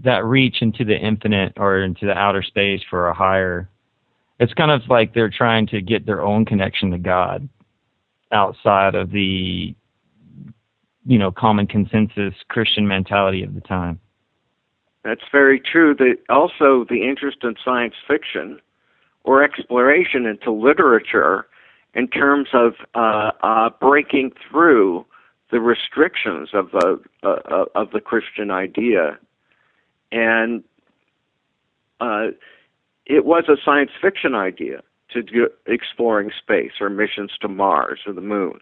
That 0.04 0.26
reach 0.26 0.62
into 0.62 0.84
the 0.84 0.98
infinite 0.98 1.54
or 1.58 1.82
into 1.82 2.06
the 2.06 2.18
outer 2.18 2.44
space 2.44 2.82
for 2.90 3.08
a 3.08 3.14
higher. 3.14 3.70
It's 4.40 4.54
kind 4.54 4.72
of 4.72 4.82
like 4.90 5.14
they're 5.14 5.30
trying 5.30 5.68
to 5.68 5.82
get 5.82 6.06
their 6.06 6.22
own 6.22 6.46
connection 6.46 6.92
to 6.92 6.98
God 6.98 7.48
outside 8.32 8.96
of 8.96 9.12
the, 9.12 9.76
you 11.06 11.18
know, 11.20 11.32
common 11.32 11.68
consensus 11.68 12.34
Christian 12.50 12.88
mentality 12.88 13.44
of 13.44 13.54
the 13.54 13.62
time. 13.62 14.00
That's 15.04 15.22
very 15.32 15.60
true. 15.60 15.94
That 15.96 16.18
also 16.30 16.86
the 16.90 17.08
interest 17.08 17.38
in 17.44 17.56
science 17.64 17.94
fiction 18.08 18.60
or 19.24 19.44
exploration 19.44 20.26
into 20.26 20.52
literature 20.52 21.46
in 21.94 22.08
terms 22.08 22.50
of 22.54 22.74
uh, 22.96 23.32
uh, 23.42 23.70
breaking 23.80 24.32
through 24.50 25.06
the 25.52 25.60
restrictions 25.60 26.50
of 26.54 26.72
the 26.72 27.00
uh, 27.24 27.66
of 27.76 27.92
the 27.92 28.02
Christian 28.02 28.50
idea, 28.50 29.18
and 30.12 30.64
uh, 32.00 32.28
it 33.06 33.26
was 33.26 33.46
a 33.48 33.58
science 33.64 33.92
fiction 34.02 34.34
idea 34.34 34.82
to 35.12 35.22
do 35.22 35.50
exploring 35.68 36.32
space 36.36 36.74
or 36.82 36.90
missions 36.90 37.32
to 37.42 37.48
Mars 37.48 38.00
or 38.08 38.14
the 38.14 38.22
Moon. 38.22 38.60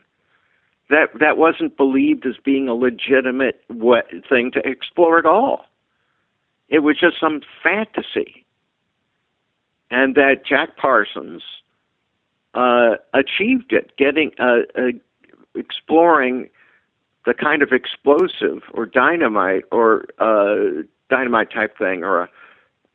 That 0.90 1.08
that 1.20 1.38
wasn't 1.38 1.78
believed 1.78 2.26
as 2.26 2.36
being 2.44 2.68
a 2.68 2.74
legitimate 2.74 3.64
what, 3.70 4.08
thing 4.28 4.52
to 4.52 4.60
explore 4.68 5.18
at 5.18 5.26
all. 5.26 5.66
It 6.68 6.80
was 6.80 7.00
just 7.00 7.20
some 7.20 7.42
fantasy, 7.64 8.46
and 9.90 10.16
that 10.16 10.46
Jack 10.46 10.76
Parsons 10.76 11.44
uh, 12.54 12.96
achieved 13.14 13.72
it, 13.72 13.92
getting 13.98 14.32
uh, 14.40 14.62
uh, 14.78 14.92
exploring 15.56 16.50
the 17.26 17.34
kind 17.34 17.62
of 17.62 17.72
explosive 17.72 18.64
or 18.74 18.86
dynamite 18.86 19.64
or 19.72 20.06
uh, 20.20 20.82
dynamite 21.10 21.52
type 21.52 21.78
thing, 21.78 22.04
or 22.04 22.24
a, 22.24 22.30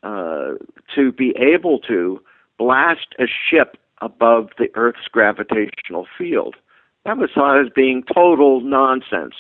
uh, 0.03 0.55
to 0.95 1.13
be 1.13 1.35
able 1.39 1.79
to 1.81 2.21
blast 2.59 3.15
a 3.19 3.27
ship 3.27 3.77
above 4.03 4.51
the 4.59 4.69
Earth's 4.75 5.09
gravitational 5.11 6.07
field. 6.19 6.57
That 7.05 7.19
was 7.19 7.31
thought 7.35 7.61
as 7.65 7.71
being 7.75 8.03
total 8.13 8.61
nonsense, 8.61 9.35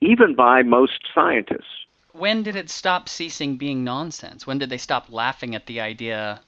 even 0.00 0.34
by 0.34 0.62
most 0.62 1.00
scientists. 1.14 1.86
When 2.12 2.42
did 2.42 2.56
it 2.56 2.70
stop 2.70 3.08
ceasing 3.08 3.56
being 3.56 3.84
nonsense? 3.84 4.46
When 4.46 4.58
did 4.58 4.70
they 4.70 4.78
stop 4.78 5.06
laughing 5.10 5.54
at 5.54 5.66
the 5.66 5.80
idea? 5.80 6.40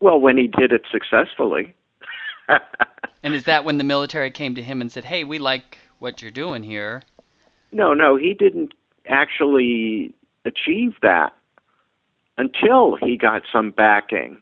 Well, 0.00 0.20
when 0.20 0.36
he 0.36 0.46
did 0.46 0.72
it 0.72 0.82
successfully. 0.90 1.74
And 3.22 3.34
is 3.34 3.44
that 3.44 3.64
when 3.64 3.78
the 3.78 3.84
military 3.84 4.30
came 4.30 4.54
to 4.54 4.62
him 4.62 4.80
and 4.80 4.90
said, 4.90 5.04
"Hey, 5.04 5.24
we 5.24 5.38
like 5.38 5.78
what 5.98 6.22
you're 6.22 6.30
doing 6.30 6.62
here"? 6.62 7.02
No, 7.72 7.94
no, 7.94 8.16
he 8.16 8.34
didn't 8.34 8.72
actually 9.08 10.14
achieve 10.44 10.94
that 11.02 11.32
until 12.38 12.96
he 12.96 13.16
got 13.16 13.42
some 13.52 13.70
backing 13.70 14.40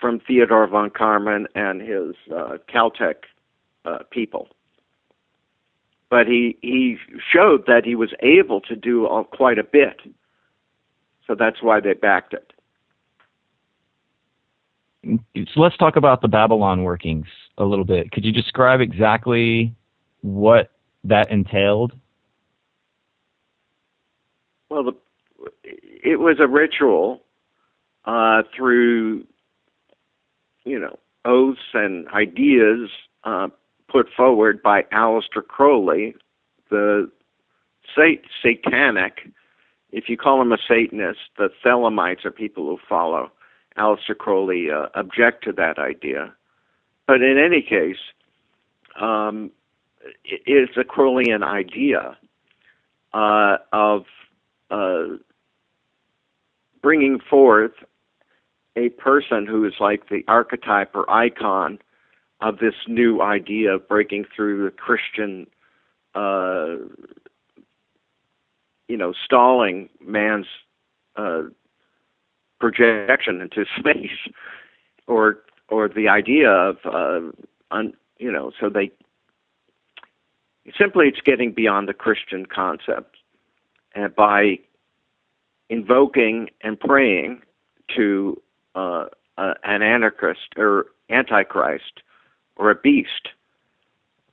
from 0.00 0.20
Theodore 0.20 0.66
von 0.66 0.90
Karman 0.90 1.46
and 1.54 1.80
his 1.80 2.14
uh, 2.34 2.58
Caltech 2.72 3.24
uh, 3.84 3.98
people. 4.10 4.48
But 6.10 6.26
he 6.26 6.58
he 6.60 6.98
showed 7.32 7.66
that 7.66 7.84
he 7.84 7.94
was 7.94 8.12
able 8.20 8.60
to 8.62 8.76
do 8.76 9.06
all, 9.06 9.24
quite 9.24 9.58
a 9.58 9.64
bit, 9.64 10.00
so 11.26 11.34
that's 11.34 11.62
why 11.62 11.80
they 11.80 11.94
backed 11.94 12.34
it. 12.34 12.51
So 15.04 15.60
let's 15.60 15.76
talk 15.76 15.96
about 15.96 16.22
the 16.22 16.28
Babylon 16.28 16.84
workings 16.84 17.26
a 17.58 17.64
little 17.64 17.84
bit. 17.84 18.12
Could 18.12 18.24
you 18.24 18.32
describe 18.32 18.80
exactly 18.80 19.74
what 20.20 20.70
that 21.04 21.30
entailed? 21.30 21.92
Well, 24.70 24.84
the, 24.84 24.92
it 25.64 26.20
was 26.20 26.36
a 26.40 26.46
ritual 26.46 27.22
uh, 28.04 28.42
through, 28.56 29.26
you 30.64 30.78
know, 30.78 30.98
oaths 31.24 31.60
and 31.74 32.08
ideas 32.08 32.88
uh, 33.24 33.48
put 33.88 34.06
forward 34.16 34.62
by 34.62 34.82
Aleister 34.92 35.46
Crowley, 35.46 36.14
the 36.70 37.10
sat- 37.94 38.24
satanic. 38.40 39.32
If 39.90 40.08
you 40.08 40.16
call 40.16 40.40
him 40.40 40.52
a 40.52 40.58
Satanist, 40.66 41.20
the 41.36 41.50
Thelemites 41.64 42.24
are 42.24 42.30
people 42.30 42.64
who 42.64 42.78
follow 42.88 43.30
Aleister 43.76 44.16
Crowley 44.16 44.70
uh, 44.70 44.86
object 44.94 45.44
to 45.44 45.52
that 45.52 45.78
idea. 45.78 46.34
But 47.06 47.22
in 47.22 47.38
any 47.38 47.62
case, 47.62 47.96
um, 49.00 49.50
it's 50.24 50.76
a 50.76 50.84
Crowleyan 50.84 51.42
idea 51.42 52.16
uh, 53.12 53.58
of 53.72 54.04
uh, 54.70 55.16
bringing 56.82 57.18
forth 57.18 57.72
a 58.76 58.88
person 58.90 59.46
who 59.46 59.64
is 59.66 59.74
like 59.80 60.08
the 60.08 60.24
archetype 60.28 60.94
or 60.94 61.08
icon 61.10 61.78
of 62.40 62.58
this 62.58 62.74
new 62.88 63.20
idea 63.20 63.74
of 63.74 63.88
breaking 63.88 64.24
through 64.34 64.64
the 64.64 64.70
Christian, 64.70 65.46
uh, 66.14 66.76
you 68.88 68.96
know, 68.96 69.12
stalling 69.24 69.88
man's 70.00 70.46
uh, 71.16 71.42
projection 72.62 73.40
into 73.40 73.64
space, 73.78 74.18
or 75.08 75.40
or 75.68 75.88
the 75.88 76.08
idea 76.08 76.48
of, 76.48 76.76
uh, 76.84 77.20
un, 77.70 77.92
you 78.18 78.30
know, 78.30 78.52
so 78.60 78.68
they 78.68 78.90
simply 80.78 81.08
it's 81.08 81.20
getting 81.24 81.52
beyond 81.52 81.88
the 81.88 81.94
Christian 81.94 82.46
concept 82.46 83.16
and 83.94 84.14
by 84.14 84.58
invoking 85.70 86.50
and 86.60 86.78
praying 86.78 87.42
to 87.96 88.40
uh, 88.74 89.06
uh, 89.38 89.54
an 89.64 89.82
anarchist 89.82 90.54
or 90.56 90.86
antichrist 91.10 92.02
or 92.56 92.70
a 92.70 92.74
beast, 92.74 93.28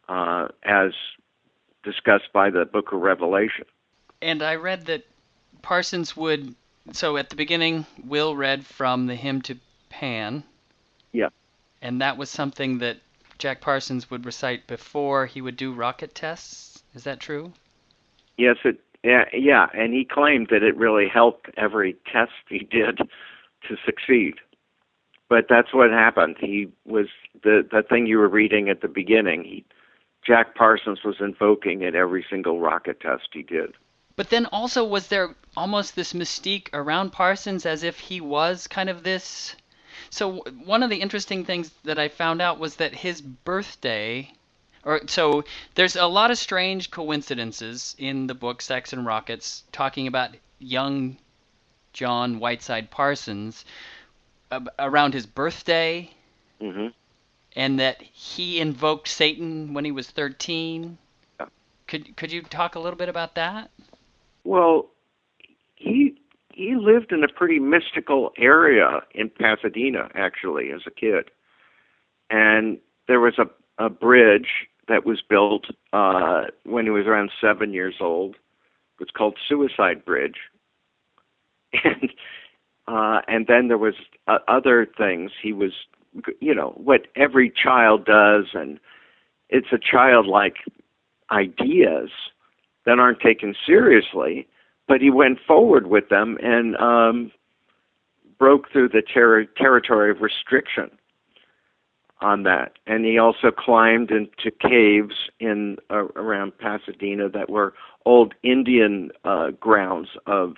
uh, 0.08 0.50
as 0.64 0.92
discussed 1.84 2.32
by 2.34 2.50
the 2.50 2.66
Book 2.66 2.92
of 2.92 3.00
Revelation. 3.00 3.66
And 4.22 4.44
I 4.44 4.56
read 4.56 4.86
that 4.86 5.06
Parsons 5.62 6.16
would. 6.16 6.54
So 6.94 7.18
at 7.18 7.30
the 7.30 7.36
beginning, 7.36 7.86
Will 8.06 8.36
read 8.36 8.66
from 8.66 9.08
the 9.08 9.16
hymn 9.16 9.42
to 9.44 9.58
Pan. 9.90 10.44
Yeah. 11.12 11.30
And 11.82 12.02
that 12.02 12.18
was 12.18 12.30
something 12.30 12.80
that 12.80 12.98
Jack 13.38 13.62
Parsons 13.62 14.10
would 14.12 14.26
recite 14.26 14.68
before 14.68 15.26
he 15.26 15.42
would 15.42 15.58
do 15.58 15.74
rocket 15.74 16.14
tests. 16.14 16.84
Is 16.94 17.04
that 17.04 17.20
true? 17.20 17.54
Yes, 18.38 18.58
it 18.64 18.80
yeah, 19.04 19.26
yeah, 19.32 19.68
and 19.74 19.94
he 19.94 20.04
claimed 20.04 20.48
that 20.52 20.62
it 20.62 20.76
really 20.76 21.08
helped 21.08 21.50
every 21.56 21.96
test 22.12 22.34
he 22.50 22.60
did 22.60 22.98
to 22.98 23.78
succeed. 23.86 24.36
But 25.30 25.46
that's 25.48 25.74
what 25.74 25.90
happened. 25.90 26.36
He 26.40 26.70
was 26.86 27.08
the 27.44 27.66
the 27.72 27.84
thing 27.84 28.08
you 28.08 28.18
were 28.18 28.28
reading 28.28 28.68
at 28.68 28.82
the 28.82 28.88
beginning. 28.88 29.44
He, 29.44 29.66
Jack 30.26 30.54
Parsons 30.54 31.00
was 31.06 31.16
invoking 31.22 31.84
at 31.86 31.96
every 31.96 32.26
single 32.30 32.60
rocket 32.60 33.00
test 33.00 33.30
he 33.32 33.42
did. 33.42 33.74
But 34.20 34.32
then 34.32 34.48
also 34.48 34.84
was 34.84 35.08
there 35.08 35.34
almost 35.56 35.96
this 35.96 36.12
mystique 36.12 36.68
around 36.74 37.14
Parsons 37.14 37.66
as 37.66 37.84
if 37.84 38.02
he 38.02 38.20
was 38.20 38.68
kind 38.68 38.90
of 38.90 39.04
this 39.04 39.56
so 40.10 40.44
one 40.66 40.84
of 40.84 40.90
the 40.90 41.00
interesting 41.00 41.46
things 41.46 41.72
that 41.86 41.98
I 41.98 42.10
found 42.10 42.42
out 42.42 42.60
was 42.60 42.76
that 42.76 42.94
his 42.96 43.22
birthday 43.22 44.34
or 44.84 45.00
so 45.08 45.46
there's 45.76 45.96
a 45.96 46.06
lot 46.08 46.32
of 46.32 46.38
strange 46.38 46.92
coincidences 46.92 47.96
in 47.98 48.28
the 48.28 48.34
book 48.36 48.62
Sex 48.62 48.92
and 48.92 49.06
Rockets 49.06 49.64
talking 49.72 50.06
about 50.06 50.36
young 50.58 51.18
John 51.94 52.40
Whiteside 52.40 52.92
Parsons 52.92 53.64
around 54.78 55.14
his 55.14 55.28
birthday, 55.28 56.12
hmm 56.60 56.88
and 57.56 57.80
that 57.80 58.02
he 58.02 58.60
invoked 58.60 59.08
Satan 59.08 59.74
when 59.74 59.86
he 59.86 59.92
was 59.94 60.10
13. 60.10 60.98
Could 61.88 62.18
could 62.18 62.34
you 62.34 62.42
talk 62.42 62.76
a 62.76 62.80
little 62.82 62.98
bit 62.98 63.08
about 63.08 63.36
that? 63.36 63.72
Well, 64.50 64.90
he 65.76 66.16
he 66.52 66.74
lived 66.76 67.12
in 67.12 67.24
a 67.24 67.28
pretty 67.28 67.60
mystical 67.60 68.32
area 68.36 69.02
in 69.14 69.30
Pasadena, 69.30 70.10
actually, 70.16 70.72
as 70.72 70.82
a 70.88 70.90
kid, 70.90 71.30
and 72.32 72.80
there 73.08 73.20
was 73.20 73.36
a 73.38 73.46
a 73.78 73.92
bridge 73.92 74.68
that 74.88 75.06
was 75.06 75.22
built 75.22 75.66
uh, 75.94 76.46
when 76.66 76.86
he 76.86 76.90
was 76.90 77.06
around 77.06 77.30
seven 77.40 77.74
years 77.74 77.98
old. 78.02 78.38
It 78.96 79.02
was 79.02 79.10
called 79.16 79.38
Suicide 79.48 80.04
Bridge, 80.04 80.40
and 81.84 82.10
uh, 82.88 83.22
and 83.28 83.46
then 83.46 83.68
there 83.68 83.78
was 83.78 83.94
uh, 84.28 84.40
other 84.48 84.88
things. 84.98 85.30
He 85.40 85.54
was, 85.54 85.74
you 86.40 86.56
know, 86.56 86.74
what 86.76 87.06
every 87.16 87.52
child 87.52 88.04
does, 88.04 88.46
and 88.56 88.80
it's 89.48 89.72
a 89.72 89.78
childlike 89.78 90.56
ideas 91.30 92.10
that 92.86 93.00
aren't 93.00 93.20
taken 93.20 93.56
seriously. 93.66 94.48
But 94.88 95.02
he 95.02 95.10
went 95.12 95.40
forward 95.46 95.88
with 95.88 96.10
them 96.10 96.38
and 96.42 96.76
um, 96.78 97.32
broke 98.40 98.72
through 98.72 98.90
the 98.90 99.04
ter- 99.04 99.46
territory 99.46 100.10
of 100.10 100.22
restriction 100.22 100.90
on 102.22 102.44
that. 102.44 102.74
And 102.88 103.06
he 103.06 103.18
also 103.18 103.52
climbed 103.52 104.12
into 104.12 104.52
caves 104.52 105.16
in 105.40 105.78
uh, 105.90 106.08
around 106.16 106.58
Pasadena 106.58 107.30
that 107.30 107.50
were 107.50 107.74
old 108.06 108.34
Indian 108.44 109.12
uh, 109.24 109.52
grounds 109.52 110.10
of 110.26 110.56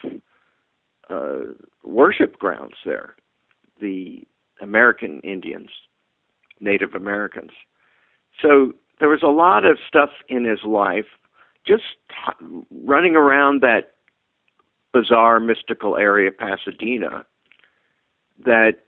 uh, 1.09 1.39
worship 1.83 2.39
grounds 2.39 2.75
there, 2.85 3.15
the 3.79 4.23
American 4.61 5.19
Indians, 5.21 5.69
Native 6.59 6.93
Americans. 6.93 7.51
So 8.41 8.73
there 8.99 9.09
was 9.09 9.23
a 9.23 9.27
lot 9.27 9.65
of 9.65 9.77
stuff 9.87 10.11
in 10.29 10.45
his 10.45 10.63
life 10.63 11.05
just 11.65 11.83
running 12.71 13.15
around 13.15 13.61
that 13.61 13.93
bizarre 14.93 15.39
mystical 15.39 15.97
area, 15.97 16.31
Pasadena, 16.31 17.25
that 18.43 18.85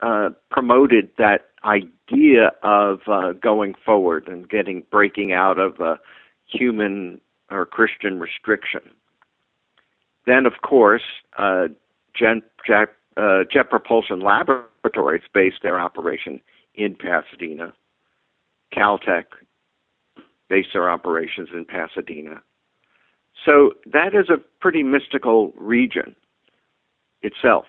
uh, 0.00 0.30
promoted 0.50 1.10
that 1.18 1.48
idea 1.64 2.52
of 2.62 3.00
uh, 3.06 3.32
going 3.32 3.74
forward 3.84 4.28
and 4.28 4.48
getting 4.48 4.84
breaking 4.90 5.32
out 5.32 5.58
of 5.58 5.80
uh, 5.80 5.96
human 6.46 7.20
or 7.50 7.66
Christian 7.66 8.20
restriction. 8.20 8.82
Then, 10.26 10.46
of 10.46 10.54
course, 10.62 11.02
uh, 11.38 11.68
Gen, 12.18 12.42
Jet, 12.66 12.88
uh, 13.16 13.44
Jet 13.50 13.70
Propulsion 13.70 14.20
Laboratories 14.20 15.22
based 15.32 15.62
their 15.62 15.78
operation 15.78 16.40
in 16.74 16.94
Pasadena. 16.94 17.72
Caltech 18.74 19.24
based 20.48 20.68
their 20.72 20.90
operations 20.90 21.48
in 21.52 21.64
Pasadena. 21.64 22.42
So 23.44 23.72
that 23.92 24.14
is 24.14 24.28
a 24.30 24.38
pretty 24.60 24.82
mystical 24.82 25.52
region 25.56 26.14
itself 27.22 27.66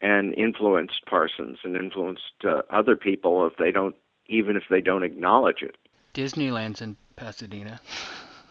and 0.00 0.34
influenced 0.34 1.04
Parsons 1.06 1.58
and 1.64 1.76
influenced 1.76 2.44
uh, 2.44 2.62
other 2.70 2.96
people 2.96 3.46
if 3.46 3.56
they 3.56 3.70
don't 3.70 3.94
even 4.26 4.56
if 4.56 4.64
they 4.70 4.80
don't 4.80 5.02
acknowledge 5.02 5.62
it. 5.62 5.76
Disneyland's 6.14 6.80
in 6.80 6.96
Pasadena. 7.16 7.80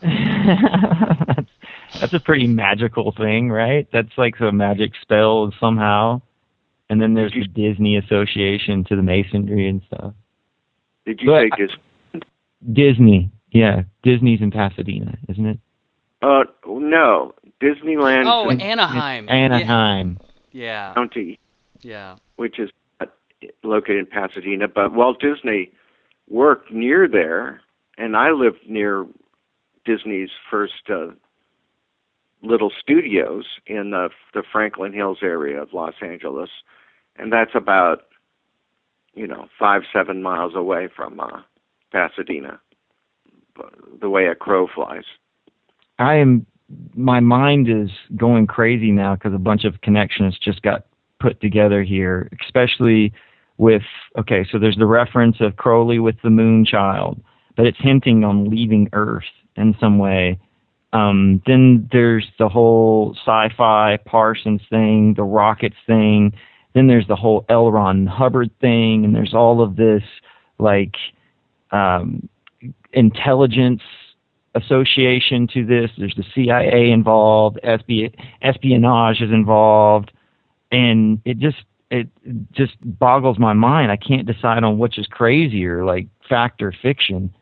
that's, 0.01 1.49
that's 1.99 2.13
a 2.13 2.19
pretty 2.19 2.47
magical 2.47 3.13
thing, 3.15 3.49
right? 3.49 3.87
That's 3.91 4.17
like 4.17 4.39
a 4.39 4.51
magic 4.51 4.91
spell 5.01 5.53
somehow. 5.59 6.21
And 6.89 7.01
then 7.01 7.13
there's 7.13 7.31
the 7.31 7.47
Disney 7.47 7.95
association 7.97 8.83
to 8.85 8.97
the 8.97 9.01
masonry 9.01 9.69
and 9.69 9.81
stuff. 9.87 10.13
Did 11.05 11.21
you 11.21 11.29
say 11.29 11.49
Disney? 11.57 11.81
Disney, 12.71 13.31
yeah, 13.51 13.83
Disney's 14.03 14.41
in 14.41 14.51
Pasadena, 14.51 15.17
isn't 15.29 15.45
it? 15.45 15.59
Uh, 16.21 16.43
no, 16.67 17.33
Disneyland. 17.61 18.25
Oh, 18.27 18.49
in 18.49 18.61
Anaheim. 18.61 19.27
Anaheim. 19.29 20.19
Yeah. 20.51 20.93
County, 20.93 21.39
Yeah. 21.81 22.17
which 22.35 22.59
is 22.59 22.69
located 23.63 23.97
in 23.99 24.05
Pasadena, 24.05 24.67
but 24.67 24.93
Walt 24.93 25.19
Disney 25.19 25.71
worked 26.29 26.71
near 26.71 27.07
there, 27.07 27.61
and 27.97 28.15
I 28.15 28.31
lived 28.31 28.59
near 28.67 29.05
Disney's 29.85 30.29
first 30.49 30.89
uh, 30.89 31.07
little 32.43 32.71
studios 32.79 33.45
in 33.65 33.91
the, 33.91 34.09
the 34.33 34.43
Franklin 34.51 34.93
Hills 34.93 35.19
area 35.23 35.61
of 35.61 35.73
Los 35.73 35.95
Angeles, 36.01 36.49
and 37.15 37.31
that's 37.31 37.55
about 37.55 38.03
you 39.13 39.27
know 39.27 39.47
five 39.59 39.81
seven 39.91 40.21
miles 40.21 40.53
away 40.55 40.87
from 40.95 41.19
uh, 41.19 41.41
Pasadena, 41.91 42.59
the 43.99 44.09
way 44.09 44.27
a 44.27 44.35
crow 44.35 44.67
flies. 44.73 45.03
I 45.99 46.15
am. 46.15 46.45
My 46.95 47.19
mind 47.19 47.69
is 47.69 47.89
going 48.15 48.47
crazy 48.47 48.91
now 48.91 49.15
because 49.15 49.33
a 49.33 49.39
bunch 49.39 49.65
of 49.65 49.81
connections 49.81 50.37
just 50.41 50.61
got 50.61 50.85
put 51.19 51.41
together 51.41 51.83
here, 51.83 52.29
especially 52.41 53.13
with 53.57 53.83
okay. 54.17 54.45
So 54.51 54.57
there's 54.57 54.77
the 54.77 54.85
reference 54.85 55.37
of 55.39 55.57
Crowley 55.57 55.99
with 55.99 56.15
the 56.23 56.29
Moon 56.29 56.65
Child, 56.65 57.21
but 57.55 57.65
it's 57.65 57.77
hinting 57.79 58.23
on 58.23 58.49
leaving 58.49 58.89
Earth 58.93 59.23
in 59.55 59.75
some 59.79 59.99
way. 59.99 60.39
Um, 60.93 61.41
then 61.45 61.87
there's 61.91 62.27
the 62.37 62.49
whole 62.49 63.15
sci-fi 63.21 63.97
Parsons 64.05 64.61
thing, 64.69 65.13
the 65.15 65.23
rockets 65.23 65.77
thing. 65.87 66.33
Then 66.73 66.87
there's 66.87 67.07
the 67.07 67.15
whole 67.15 67.45
L. 67.49 67.71
Ron 67.71 68.07
Hubbard 68.07 68.49
thing, 68.59 69.05
and 69.05 69.15
there's 69.15 69.33
all 69.33 69.61
of 69.61 69.75
this 69.75 70.03
like 70.57 70.95
um, 71.71 72.27
intelligence 72.93 73.81
association 74.55 75.47
to 75.53 75.65
this. 75.65 75.91
There's 75.97 76.15
the 76.15 76.25
CIA 76.35 76.91
involved, 76.91 77.59
espi- 77.63 78.13
espionage 78.41 79.21
is 79.21 79.31
involved, 79.31 80.11
and 80.71 81.21
it 81.25 81.39
just 81.39 81.63
it 81.89 82.07
just 82.51 82.73
boggles 82.83 83.37
my 83.37 83.53
mind. 83.53 83.91
I 83.91 83.97
can't 83.97 84.25
decide 84.25 84.63
on 84.63 84.77
which 84.77 84.97
is 84.97 85.07
crazier, 85.07 85.83
like 85.83 86.07
fact 86.27 86.61
or 86.61 86.73
fiction. 86.81 87.33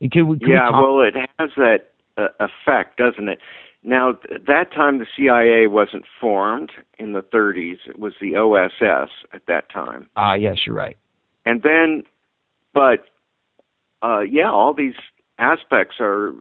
Could 0.00 0.24
we, 0.24 0.38
could 0.38 0.48
yeah, 0.48 0.68
we 0.70 0.82
well, 0.82 1.00
it 1.00 1.14
has 1.38 1.50
that 1.56 1.90
uh, 2.18 2.28
effect, 2.40 2.98
doesn't 2.98 3.28
it? 3.28 3.38
Now, 3.82 4.12
th- 4.12 4.42
that 4.46 4.72
time 4.72 4.98
the 4.98 5.06
CIA 5.16 5.66
wasn't 5.66 6.04
formed 6.20 6.72
in 6.98 7.12
the 7.12 7.20
30s. 7.20 7.78
It 7.86 7.98
was 7.98 8.14
the 8.20 8.34
OSS 8.34 9.10
at 9.32 9.42
that 9.46 9.70
time. 9.70 10.08
ah, 10.16 10.34
yes, 10.34 10.66
you're 10.66 10.74
right. 10.74 10.96
And 11.44 11.62
then, 11.62 12.02
but, 12.72 13.06
uh, 14.04 14.20
yeah, 14.20 14.50
all 14.50 14.74
these 14.74 14.94
aspects 15.38 15.96
are 15.98 16.34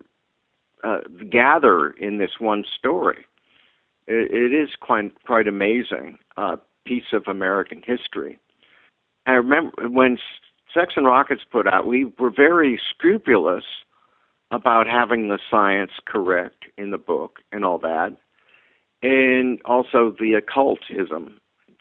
uh, 0.84 1.00
gather 1.32 1.92
in 1.92 2.18
this 2.18 2.32
one 2.40 2.66
story. 2.78 3.26
It, 4.06 4.32
it 4.32 4.54
is 4.54 4.70
quite 4.80 5.14
quite 5.24 5.48
amazing 5.48 6.18
uh, 6.36 6.58
piece 6.86 7.14
of 7.14 7.24
American 7.28 7.82
history. 7.86 8.38
I 9.26 9.32
remember 9.32 9.88
when 9.90 10.18
Sex 10.74 10.94
and 10.98 11.06
Rockets 11.06 11.44
put 11.50 11.66
out, 11.68 11.88
we 11.88 12.12
were 12.20 12.32
very 12.32 12.80
scrupulous 12.90 13.64
about 14.52 14.86
having 14.86 15.30
the 15.30 15.40
science 15.50 15.92
correct 16.06 16.66
in 16.78 16.92
the 16.92 16.98
book 16.98 17.40
and 17.54 17.64
all 17.64 17.80
that, 17.80 18.16
and 19.02 19.62
also 19.64 20.14
the 20.20 20.34
occultism, 20.34 21.40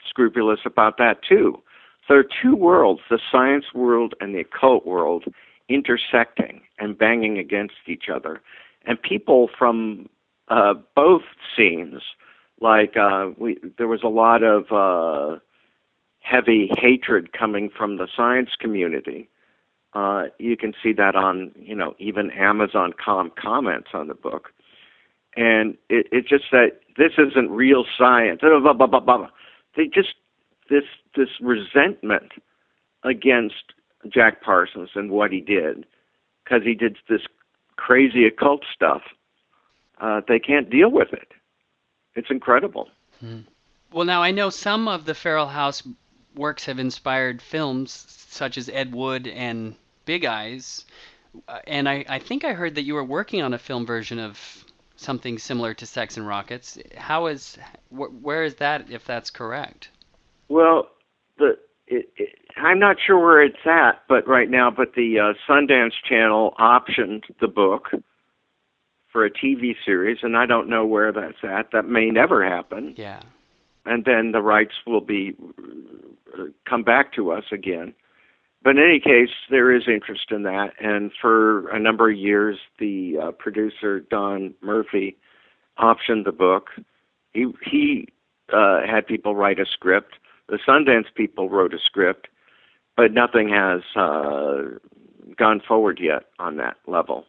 scrupulous 0.09 0.61
about 0.65 0.97
that 0.99 1.19
too. 1.29 1.61
So 2.07 2.15
there 2.15 2.21
are 2.21 2.25
two 2.43 2.55
worlds, 2.55 3.01
the 3.11 3.19
science 3.31 3.67
world 3.75 4.15
and 4.21 4.35
the 4.35 4.41
occult 4.41 4.87
world, 4.87 5.25
intersecting 5.69 6.63
and 6.79 6.99
banging 6.99 7.39
against 7.39 7.75
each 7.87 8.09
other. 8.13 8.41
And 8.85 9.01
people 9.01 9.49
from 9.59 10.09
uh, 10.49 10.75
both 10.95 11.23
scenes, 11.57 12.03
like 12.61 12.97
uh, 12.97 13.31
we, 13.39 13.59
there 13.79 13.89
was 13.89 14.03
a 14.03 14.09
lot 14.09 14.43
of 14.43 14.71
uh, 14.73 15.39
heavy 16.21 16.71
hatred 16.77 17.33
coming 17.33 17.71
from 17.77 17.97
the 17.97 18.09
science 18.17 18.51
community. 18.59 19.29
Uh, 19.95 20.25
you 20.39 20.57
can 20.57 20.73
see 20.83 20.93
that 20.93 21.15
on, 21.15 21.53
you 21.57 21.75
know, 21.75 21.95
even 21.99 22.31
Amazon 22.31 22.93
com 22.93 23.31
comments 23.37 23.89
on 23.93 24.09
the 24.09 24.15
book, 24.15 24.51
and 25.37 25.77
it, 25.91 26.07
it's 26.11 26.29
just 26.29 26.45
that 26.51 26.81
this 26.97 27.13
isn't 27.19 27.51
real 27.51 27.85
science. 27.99 28.41
They 28.43 29.87
just 29.87 30.15
this 30.71 30.85
this 31.15 31.29
resentment 31.41 32.33
against 33.05 33.75
Jack 34.09 34.43
Parsons 34.43 34.91
and 34.95 35.11
what 35.11 35.33
he 35.33 35.41
did, 35.41 35.87
because 36.45 36.63
he 36.65 36.75
did 36.75 36.97
this 37.09 37.23
crazy 37.77 38.27
occult 38.27 38.63
stuff. 38.75 39.03
Uh, 40.01 40.21
they 40.27 40.39
can't 40.39 40.71
deal 40.71 40.91
with 40.91 41.13
it. 41.13 41.29
It's 42.15 42.31
incredible. 42.31 42.89
Well, 43.93 44.05
now 44.05 44.23
I 44.23 44.33
know 44.33 44.51
some 44.51 44.89
of 44.89 45.05
the 45.05 45.15
Feral 45.15 45.47
House 45.47 45.83
works 46.35 46.65
have 46.67 46.79
inspired 46.79 47.41
films 47.41 47.93
such 48.29 48.59
as 48.59 48.69
Ed 48.69 48.93
Wood 48.95 49.27
and 49.29 49.77
Big 50.05 50.25
Eyes, 50.25 50.85
uh, 51.49 51.61
and 51.67 51.89
I, 51.89 52.05
I 52.09 52.19
think 52.19 52.45
I 52.45 52.53
heard 52.53 52.75
that 52.75 52.83
you 52.83 52.95
were 52.95 53.05
working 53.05 53.43
on 53.43 53.55
a 53.55 53.59
film 53.59 53.87
version 53.87 54.19
of 54.19 54.65
something 54.97 55.39
similar 55.39 55.75
to 55.75 55.87
Sex 55.87 56.17
and 56.17 56.27
Rockets. 56.27 56.79
How 56.97 57.27
is 57.27 57.59
wh- 57.91 58.13
where 58.23 58.45
is 58.45 58.57
that 58.57 58.91
if 58.91 59.05
that's 59.05 59.31
correct? 59.31 59.91
Well, 60.49 60.89
the 61.39 61.59
it, 61.87 62.11
it, 62.17 62.39
I'm 62.57 62.79
not 62.79 62.97
sure 63.05 63.19
where 63.19 63.43
it's 63.43 63.65
at, 63.65 64.03
but 64.09 64.27
right 64.27 64.51
now, 64.51 64.71
but 64.71 64.95
the 64.95 65.19
uh, 65.19 65.33
Sundance 65.49 65.93
Channel 66.09 66.55
optioned 66.59 67.23
the 67.41 67.49
book 67.49 67.91
for 69.11 69.25
a 69.25 69.31
TV 69.31 69.75
series, 69.85 70.19
and 70.23 70.37
I 70.37 70.47
don't 70.47 70.69
know 70.69 70.87
where 70.87 71.13
that's 71.13 71.43
at. 71.43 71.71
That 71.73 71.87
may 71.87 72.11
never 72.11 72.45
happen. 72.45 72.95
Yeah. 72.97 73.21
And 73.85 74.05
then 74.05 74.33
the 74.33 74.41
rights 74.41 74.75
will 74.87 75.01
be 75.01 75.37
uh, 76.39 76.45
come 76.69 76.83
back 76.83 77.13
to 77.15 77.33
us 77.33 77.45
again. 77.53 77.95
But 78.63 78.77
in 78.77 78.83
any 78.83 79.01
case, 79.01 79.35
there 79.51 79.75
is 79.75 79.83
interest 79.89 80.31
in 80.31 80.45
that, 80.45 80.73
and 80.81 81.11
for 81.21 81.69
a 81.71 81.81
number 81.81 82.11
of 82.11 82.17
years, 82.17 82.59
the 82.79 83.17
uh, 83.21 83.31
producer 83.33 83.99
Don 83.99 84.55
Murphy 84.63 85.17
optioned 85.79 86.25
the 86.25 86.33
book. 86.33 86.69
He 87.33 87.47
he 87.65 88.09
uh, 88.53 88.83
had 88.87 89.07
people 89.07 89.35
write 89.35 89.59
a 89.59 89.67
script. 89.67 90.15
The 90.49 90.59
Sundance 90.67 91.07
people 91.13 91.51
wrote 91.51 91.75
a 91.75 91.79
script, 91.85 92.29
but 92.97 93.13
nothing 93.13 93.49
has 93.49 93.83
uh, 93.97 94.63
gone 95.37 95.61
forward 95.67 95.99
yet 96.01 96.25
on 96.39 96.57
that 96.57 96.77
level. 96.87 97.27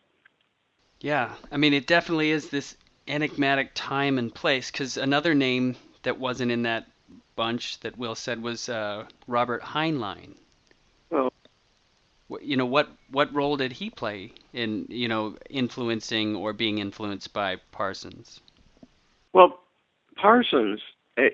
Yeah, 0.99 1.33
I 1.51 1.57
mean, 1.57 1.73
it 1.73 1.87
definitely 1.87 2.31
is 2.31 2.49
this 2.49 2.77
enigmatic 3.07 3.71
time 3.73 4.17
and 4.17 4.33
place. 4.33 4.71
Because 4.71 4.97
another 4.97 5.35
name 5.35 5.75
that 6.03 6.19
wasn't 6.19 6.51
in 6.51 6.63
that 6.63 6.87
bunch 7.35 7.79
that 7.81 7.97
Will 7.97 8.15
said 8.15 8.41
was 8.41 8.69
uh, 8.69 9.05
Robert 9.27 9.61
Heinlein. 9.61 10.35
Well, 12.29 12.41
you 12.41 12.57
know 12.57 12.65
what 12.65 12.89
what 13.11 13.33
role 13.33 13.57
did 13.57 13.73
he 13.73 13.89
play 13.89 14.31
in 14.53 14.87
you 14.89 15.07
know 15.07 15.37
influencing 15.49 16.35
or 16.35 16.53
being 16.53 16.79
influenced 16.79 17.33
by 17.33 17.57
Parsons? 17.71 18.39
Well, 19.33 19.59
Parsons 20.15 20.81
at, 21.17 21.33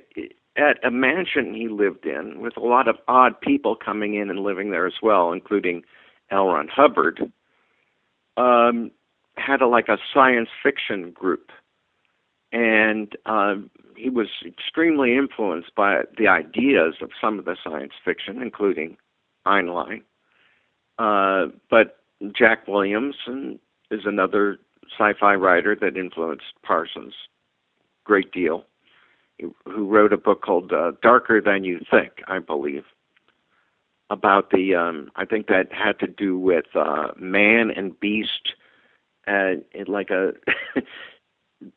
at 0.59 0.83
a 0.85 0.91
mansion 0.91 1.53
he 1.53 1.67
lived 1.67 2.05
in 2.05 2.41
with 2.41 2.57
a 2.57 2.61
lot 2.61 2.87
of 2.87 2.97
odd 3.07 3.39
people 3.39 3.75
coming 3.75 4.15
in 4.15 4.29
and 4.29 4.39
living 4.39 4.71
there 4.71 4.85
as 4.85 5.01
well, 5.01 5.31
including 5.31 5.83
L. 6.31 6.47
Ron 6.47 6.67
Hubbard. 6.67 7.31
Um, 8.37 8.91
had 9.37 9.61
a 9.61 9.67
like 9.67 9.87
a 9.87 9.97
science 10.13 10.49
fiction 10.61 11.11
group, 11.11 11.51
and 12.51 13.15
uh, 13.25 13.55
he 13.95 14.09
was 14.09 14.27
extremely 14.45 15.15
influenced 15.15 15.73
by 15.75 16.01
the 16.17 16.27
ideas 16.27 16.95
of 17.01 17.09
some 17.19 17.39
of 17.39 17.45
the 17.45 17.55
science 17.63 17.93
fiction, 18.03 18.41
including 18.41 18.97
Heinlein. 19.45 20.01
Uh, 20.97 21.51
but 21.69 21.99
Jack 22.37 22.67
Williamson 22.67 23.59
is 23.91 24.01
another 24.05 24.57
sci-fi 24.97 25.35
writer 25.35 25.75
that 25.79 25.95
influenced 25.95 26.53
Parsons 26.63 27.13
great 28.09 28.31
deal. 28.31 28.65
Who 29.65 29.87
wrote 29.87 30.13
a 30.13 30.17
book 30.17 30.41
called 30.41 30.71
uh, 30.71 30.93
Darker 31.01 31.41
Than 31.41 31.63
You 31.63 31.79
Think, 31.89 32.11
I 32.27 32.39
believe, 32.39 32.83
about 34.09 34.51
the 34.51 34.75
um, 34.75 35.11
I 35.15 35.25
think 35.25 35.47
that 35.47 35.71
had 35.71 35.99
to 35.99 36.07
do 36.07 36.37
with 36.37 36.65
uh, 36.75 37.09
man 37.17 37.71
and 37.71 37.99
beast 37.99 38.53
uh, 39.27 39.55
like 39.87 40.09
a 40.09 40.31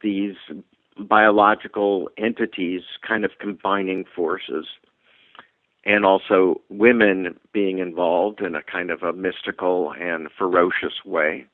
these 0.02 0.36
biological 0.98 2.08
entities 2.18 2.82
kind 3.06 3.24
of 3.24 3.32
combining 3.38 4.04
forces 4.14 4.66
and 5.84 6.04
also 6.04 6.60
women 6.68 7.38
being 7.52 7.78
involved 7.78 8.40
in 8.40 8.54
a 8.54 8.62
kind 8.62 8.90
of 8.90 9.02
a 9.02 9.12
mystical 9.12 9.92
and 9.98 10.28
ferocious 10.38 11.04
way. 11.04 11.46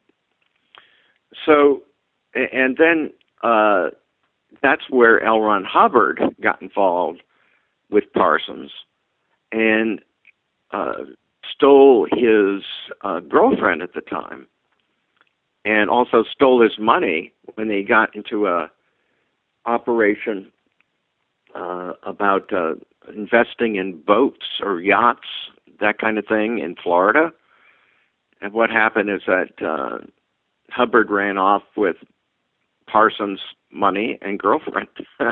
So 1.47 1.83
and 2.35 2.77
then 2.77 3.13
uh, 3.43 3.89
that's 4.63 4.89
where 4.91 5.23
L. 5.23 5.41
Ron 5.41 5.65
Hubbard 5.65 6.21
got 6.41 6.61
involved 6.63 7.23
with 7.91 8.05
Parsons 8.13 8.71
and 9.53 10.01
uh, 10.73 11.05
stole 11.51 12.07
his 12.11 12.63
uh, 13.03 13.21
girlfriend 13.21 13.83
at 13.83 13.95
the 13.95 14.01
time 14.01 14.47
and 15.65 15.91
also 15.91 16.25
stole 16.25 16.63
his 16.63 16.79
money 16.79 17.33
when 17.55 17.69
they 17.69 17.83
got 17.83 18.15
into 18.15 18.47
a 18.47 18.71
operation 19.67 20.51
uh, 21.55 21.93
about 22.03 22.53
uh, 22.53 22.75
investing 23.15 23.77
in 23.77 24.01
boats 24.01 24.47
or 24.61 24.81
yachts, 24.81 25.29
that 25.81 25.99
kind 25.99 26.19
of 26.19 26.27
thing 26.27 26.59
in 26.59 26.75
Florida. 26.83 27.33
And 28.41 28.53
what 28.53 28.71
happened 28.71 29.11
is 29.11 29.23
that 29.27 29.51
uh, 29.63 29.99
Hubbard 30.71 31.11
ran 31.11 31.39
off 31.39 31.63
with 31.77 31.97
Parsons' 32.89 33.41
money 33.71 34.19
and 34.23 34.39
girlfriend. 34.39 34.89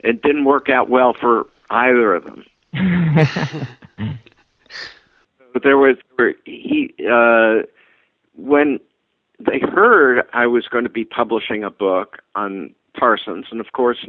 it 0.00 0.22
didn't 0.22 0.44
work 0.44 0.68
out 0.68 0.88
well 0.90 1.14
for 1.14 1.46
either 1.70 2.14
of 2.14 2.24
them. 2.24 2.44
but 5.52 5.62
there 5.62 5.78
was 5.78 5.96
he 6.44 6.94
uh, 7.10 7.62
when 8.36 8.78
they 9.38 9.58
heard 9.60 10.26
I 10.32 10.46
was 10.46 10.68
going 10.68 10.84
to 10.84 10.90
be 10.90 11.04
publishing 11.04 11.64
a 11.64 11.70
book 11.70 12.18
on 12.34 12.74
Parsons, 12.98 13.46
and 13.50 13.60
of 13.60 13.72
course, 13.72 14.04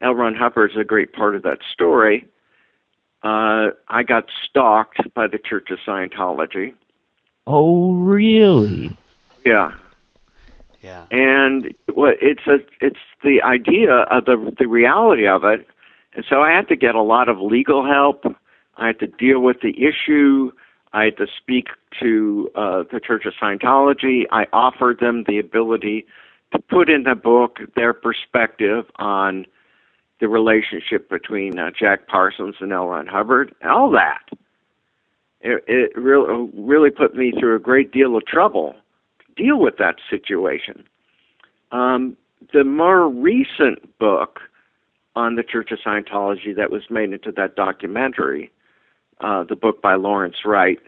L. 0.00 0.14
Ron 0.14 0.34
Hubbard 0.34 0.72
is 0.72 0.76
a 0.76 0.84
great 0.84 1.12
part 1.12 1.34
of 1.34 1.42
that 1.42 1.58
story. 1.72 2.26
Uh, 3.22 3.70
I 3.88 4.02
got 4.02 4.26
stalked 4.44 5.12
by 5.14 5.26
the 5.26 5.38
Church 5.38 5.70
of 5.70 5.78
Scientology. 5.86 6.74
Oh, 7.46 7.92
really? 7.94 8.96
Yeah. 9.44 9.72
Yeah. 10.82 11.06
And 11.10 11.74
it's 11.88 12.46
a 12.46 12.58
it's 12.80 12.98
the 13.22 13.42
idea 13.42 13.92
of 14.10 14.24
the 14.24 14.54
the 14.58 14.66
reality 14.66 15.26
of 15.26 15.44
it, 15.44 15.66
and 16.14 16.24
so 16.28 16.42
I 16.42 16.50
had 16.50 16.68
to 16.68 16.76
get 16.76 16.94
a 16.94 17.02
lot 17.02 17.28
of 17.28 17.40
legal 17.40 17.84
help. 17.84 18.24
I 18.76 18.88
had 18.88 18.98
to 19.00 19.06
deal 19.06 19.40
with 19.40 19.60
the 19.62 19.74
issue. 19.84 20.52
I 20.92 21.04
had 21.04 21.16
to 21.18 21.26
speak 21.36 21.68
to 22.00 22.50
uh, 22.54 22.84
the 22.90 23.00
Church 23.00 23.24
of 23.26 23.34
Scientology. 23.40 24.24
I 24.30 24.46
offered 24.52 25.00
them 25.00 25.24
the 25.26 25.38
ability 25.38 26.06
to 26.52 26.58
put 26.58 26.88
in 26.88 27.02
the 27.02 27.14
book 27.14 27.58
their 27.74 27.92
perspective 27.92 28.86
on 28.96 29.46
the 30.20 30.28
relationship 30.28 31.10
between 31.10 31.58
uh, 31.58 31.70
Jack 31.78 32.06
Parsons 32.06 32.56
and 32.60 32.72
L. 32.72 32.86
Ron 32.86 33.06
Hubbard, 33.06 33.54
and 33.60 33.70
all 33.70 33.90
that. 33.90 34.22
It, 35.40 35.64
it 35.66 35.96
really, 35.96 36.50
really 36.54 36.90
put 36.90 37.14
me 37.14 37.32
through 37.38 37.56
a 37.56 37.60
great 37.60 37.92
deal 37.92 38.16
of 38.16 38.26
trouble 38.26 38.74
deal 39.36 39.58
with 39.58 39.76
that 39.78 39.96
situation. 40.08 40.84
Um, 41.72 42.16
the 42.52 42.64
more 42.64 43.08
recent 43.08 43.98
book 43.98 44.40
on 45.14 45.36
the 45.36 45.42
Church 45.42 45.70
of 45.72 45.78
Scientology 45.78 46.54
that 46.56 46.70
was 46.70 46.82
made 46.90 47.12
into 47.12 47.32
that 47.32 47.56
documentary 47.56 48.50
uh, 49.20 49.44
the 49.44 49.56
book 49.56 49.80
by 49.80 49.94
Lawrence 49.94 50.36
Wright, 50.44 50.78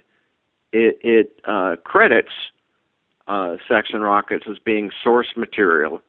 it, 0.72 0.98
it 1.02 1.40
uh, 1.46 1.76
credits 1.84 2.32
uh, 3.26 3.56
Sex 3.66 3.88
and 3.92 4.02
Rockets 4.02 4.44
as 4.50 4.58
being 4.58 4.90
source 5.02 5.28
material 5.36 6.02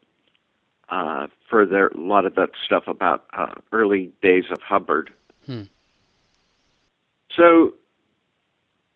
uh, 0.90 1.28
for 1.50 1.66
their, 1.66 1.88
a 1.88 1.98
lot 1.98 2.26
of 2.26 2.36
that 2.36 2.50
stuff 2.66 2.88
about 2.88 3.26
uh, 3.38 3.54
early 3.72 4.12
days 4.22 4.46
of 4.52 4.62
Hubbard. 4.62 5.12
Hmm. 5.46 5.64
So, 7.36 7.74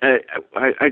I, 0.01 0.19
I, 0.55 0.91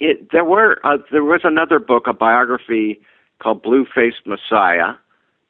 it, 0.00 0.30
there 0.32 0.44
were 0.44 0.78
uh, 0.84 0.98
there 1.10 1.24
was 1.24 1.40
another 1.44 1.78
book, 1.78 2.06
a 2.06 2.12
biography 2.12 3.00
called 3.42 3.62
Blue 3.62 3.86
Faced 3.94 4.26
Messiah, 4.26 4.94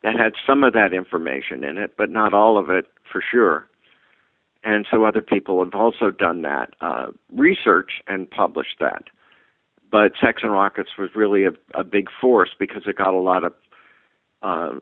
that 0.02 0.18
had 0.18 0.32
some 0.46 0.64
of 0.64 0.72
that 0.72 0.92
information 0.92 1.64
in 1.64 1.78
it, 1.78 1.94
but 1.96 2.10
not 2.10 2.34
all 2.34 2.58
of 2.58 2.70
it 2.70 2.86
for 3.10 3.22
sure 3.22 3.68
and 4.66 4.84
so 4.90 5.04
other 5.04 5.22
people 5.22 5.64
have 5.64 5.74
also 5.74 6.10
done 6.10 6.42
that 6.42 6.70
uh, 6.80 7.06
research 7.32 8.02
and 8.08 8.28
published 8.28 8.78
that. 8.80 9.04
But 9.90 10.12
Sex 10.20 10.42
and 10.42 10.50
Rockets 10.50 10.90
was 10.98 11.10
really 11.14 11.44
a, 11.44 11.52
a 11.74 11.84
big 11.84 12.08
force 12.20 12.50
because 12.58 12.82
it 12.86 12.98
got 12.98 13.14
a 13.14 13.20
lot 13.20 13.44
of 13.44 13.52
uh, 14.42 14.72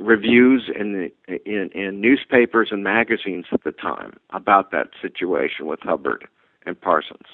reviews 0.00 0.68
in, 0.78 1.10
the, 1.28 1.38
in 1.46 1.70
in 1.72 2.00
newspapers 2.00 2.68
and 2.72 2.82
magazines 2.82 3.46
at 3.52 3.62
the 3.62 3.70
time 3.70 4.14
about 4.30 4.72
that 4.72 4.88
situation 5.00 5.66
with 5.66 5.80
Hubbard 5.82 6.26
and 6.66 6.78
Parsons. 6.78 7.26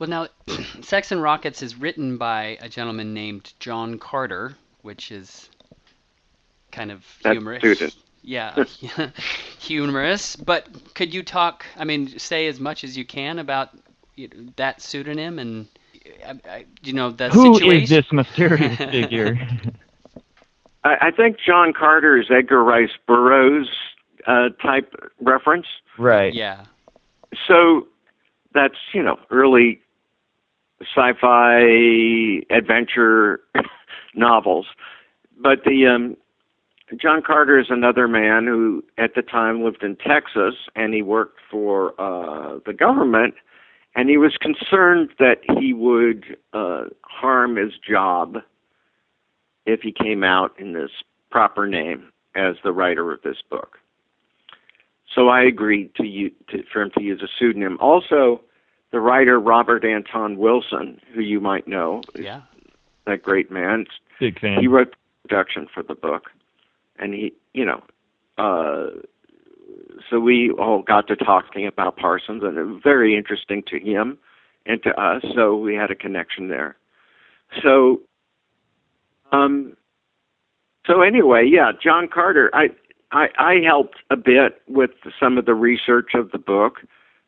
Well, 0.00 0.08
now, 0.08 0.26
Sex 0.80 1.12
and 1.12 1.22
Rockets 1.22 1.62
is 1.62 1.76
written 1.76 2.16
by 2.16 2.58
a 2.60 2.68
gentleman 2.68 3.14
named 3.14 3.52
John 3.60 3.98
Carter, 3.98 4.56
which 4.82 5.12
is 5.12 5.48
kind 6.72 6.90
of 6.90 7.06
That's 7.22 7.34
humorous. 7.34 7.60
Student 7.60 7.94
yeah, 8.22 8.64
humorous. 9.58 10.36
But 10.36 10.94
could 10.94 11.14
you 11.14 11.22
talk? 11.22 11.64
I 11.76 11.84
mean, 11.84 12.18
say 12.18 12.46
as 12.48 12.60
much 12.60 12.84
as 12.84 12.96
you 12.96 13.04
can 13.04 13.38
about 13.38 13.70
you 14.16 14.28
know, 14.28 14.52
that 14.56 14.80
pseudonym 14.80 15.38
and 15.38 15.68
you 16.82 16.92
know 16.92 17.10
the 17.10 17.28
Who 17.30 17.54
situation. 17.54 17.82
is 17.82 17.90
this 17.90 18.12
mysterious 18.12 18.76
figure? 18.90 19.38
I, 20.84 20.96
I 21.08 21.10
think 21.10 21.36
John 21.44 21.72
Carter 21.72 22.18
is 22.18 22.26
Edgar 22.30 22.62
Rice 22.62 22.90
Burroughs 23.06 23.68
uh, 24.26 24.48
type 24.62 24.94
reference. 25.20 25.66
Right. 25.98 26.32
Yeah. 26.32 26.64
So 27.46 27.86
that's 28.54 28.76
you 28.92 29.02
know 29.02 29.18
early 29.30 29.80
sci-fi 30.82 32.42
adventure 32.50 33.40
novels 34.14 34.66
but 35.40 35.64
the 35.64 35.86
um, 35.86 36.16
John 37.00 37.22
Carter 37.22 37.58
is 37.58 37.66
another 37.70 38.06
man 38.06 38.46
who, 38.46 38.84
at 38.98 39.14
the 39.14 39.22
time, 39.22 39.62
lived 39.62 39.82
in 39.82 39.96
Texas, 39.96 40.54
and 40.76 40.92
he 40.92 41.02
worked 41.02 41.38
for 41.50 41.98
uh, 42.00 42.58
the 42.66 42.72
government, 42.72 43.34
and 43.94 44.08
he 44.08 44.16
was 44.16 44.36
concerned 44.40 45.10
that 45.18 45.38
he 45.58 45.72
would 45.72 46.36
uh, 46.52 46.84
harm 47.02 47.56
his 47.56 47.72
job 47.88 48.38
if 49.66 49.80
he 49.80 49.92
came 49.92 50.24
out 50.24 50.58
in 50.58 50.72
this 50.72 50.90
proper 51.30 51.66
name 51.66 52.10
as 52.34 52.56
the 52.62 52.72
writer 52.72 53.12
of 53.12 53.22
this 53.22 53.38
book. 53.48 53.78
So 55.14 55.28
I 55.28 55.42
agreed 55.42 55.94
to, 55.96 56.04
use, 56.04 56.32
to 56.50 56.62
for 56.72 56.82
him 56.82 56.90
to 56.96 57.02
use 57.02 57.20
a 57.22 57.28
pseudonym. 57.38 57.78
Also, 57.80 58.42
the 58.92 59.00
writer 59.00 59.38
Robert 59.38 59.84
Anton 59.84 60.36
Wilson, 60.36 61.00
who 61.14 61.20
you 61.20 61.40
might 61.40 61.68
know, 61.68 62.02
yeah, 62.14 62.42
that 63.06 63.22
great 63.22 63.50
man. 63.50 63.86
Big 64.18 64.38
fan. 64.38 64.60
He 64.60 64.66
wrote 64.66 64.90
the 64.90 65.28
production 65.28 65.66
for 65.72 65.82
the 65.82 65.94
book, 65.94 66.24
and 66.98 67.14
he, 67.14 67.32
you 67.54 67.64
know, 67.64 67.82
uh, 68.38 68.90
so 70.08 70.18
we 70.18 70.50
all 70.52 70.82
got 70.82 71.06
to 71.08 71.16
talking 71.16 71.66
about 71.66 71.96
Parsons, 71.96 72.42
and 72.42 72.58
it 72.58 72.64
was 72.64 72.80
very 72.82 73.16
interesting 73.16 73.62
to 73.68 73.78
him 73.78 74.18
and 74.66 74.82
to 74.82 74.90
us. 75.00 75.22
So 75.34 75.56
we 75.56 75.74
had 75.74 75.90
a 75.90 75.94
connection 75.94 76.48
there. 76.48 76.76
So, 77.62 78.00
um, 79.32 79.76
so 80.86 81.02
anyway, 81.02 81.48
yeah, 81.50 81.72
John 81.82 82.08
Carter. 82.08 82.50
I 82.52 82.68
I, 83.12 83.28
I 83.38 83.54
helped 83.64 83.96
a 84.10 84.16
bit 84.16 84.62
with 84.68 84.90
some 85.18 85.36
of 85.36 85.46
the 85.46 85.54
research 85.54 86.10
of 86.14 86.30
the 86.30 86.38
book, 86.38 86.78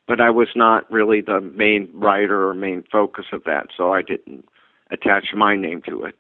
but 0.07 0.21
I 0.21 0.31
was 0.31 0.49
not 0.55 0.91
really 0.91 1.21
the 1.21 1.41
main 1.41 1.89
writer 1.95 2.49
or 2.49 2.55
main 2.55 2.85
focus 2.91 3.27
of 3.33 3.45
that, 3.45 3.69
so 3.77 3.93
I 3.93 4.03
didn't 4.03 4.45
attach 4.91 5.29
my 5.35 5.57
name 5.57 5.83
to 5.89 6.05
it, 6.05 6.15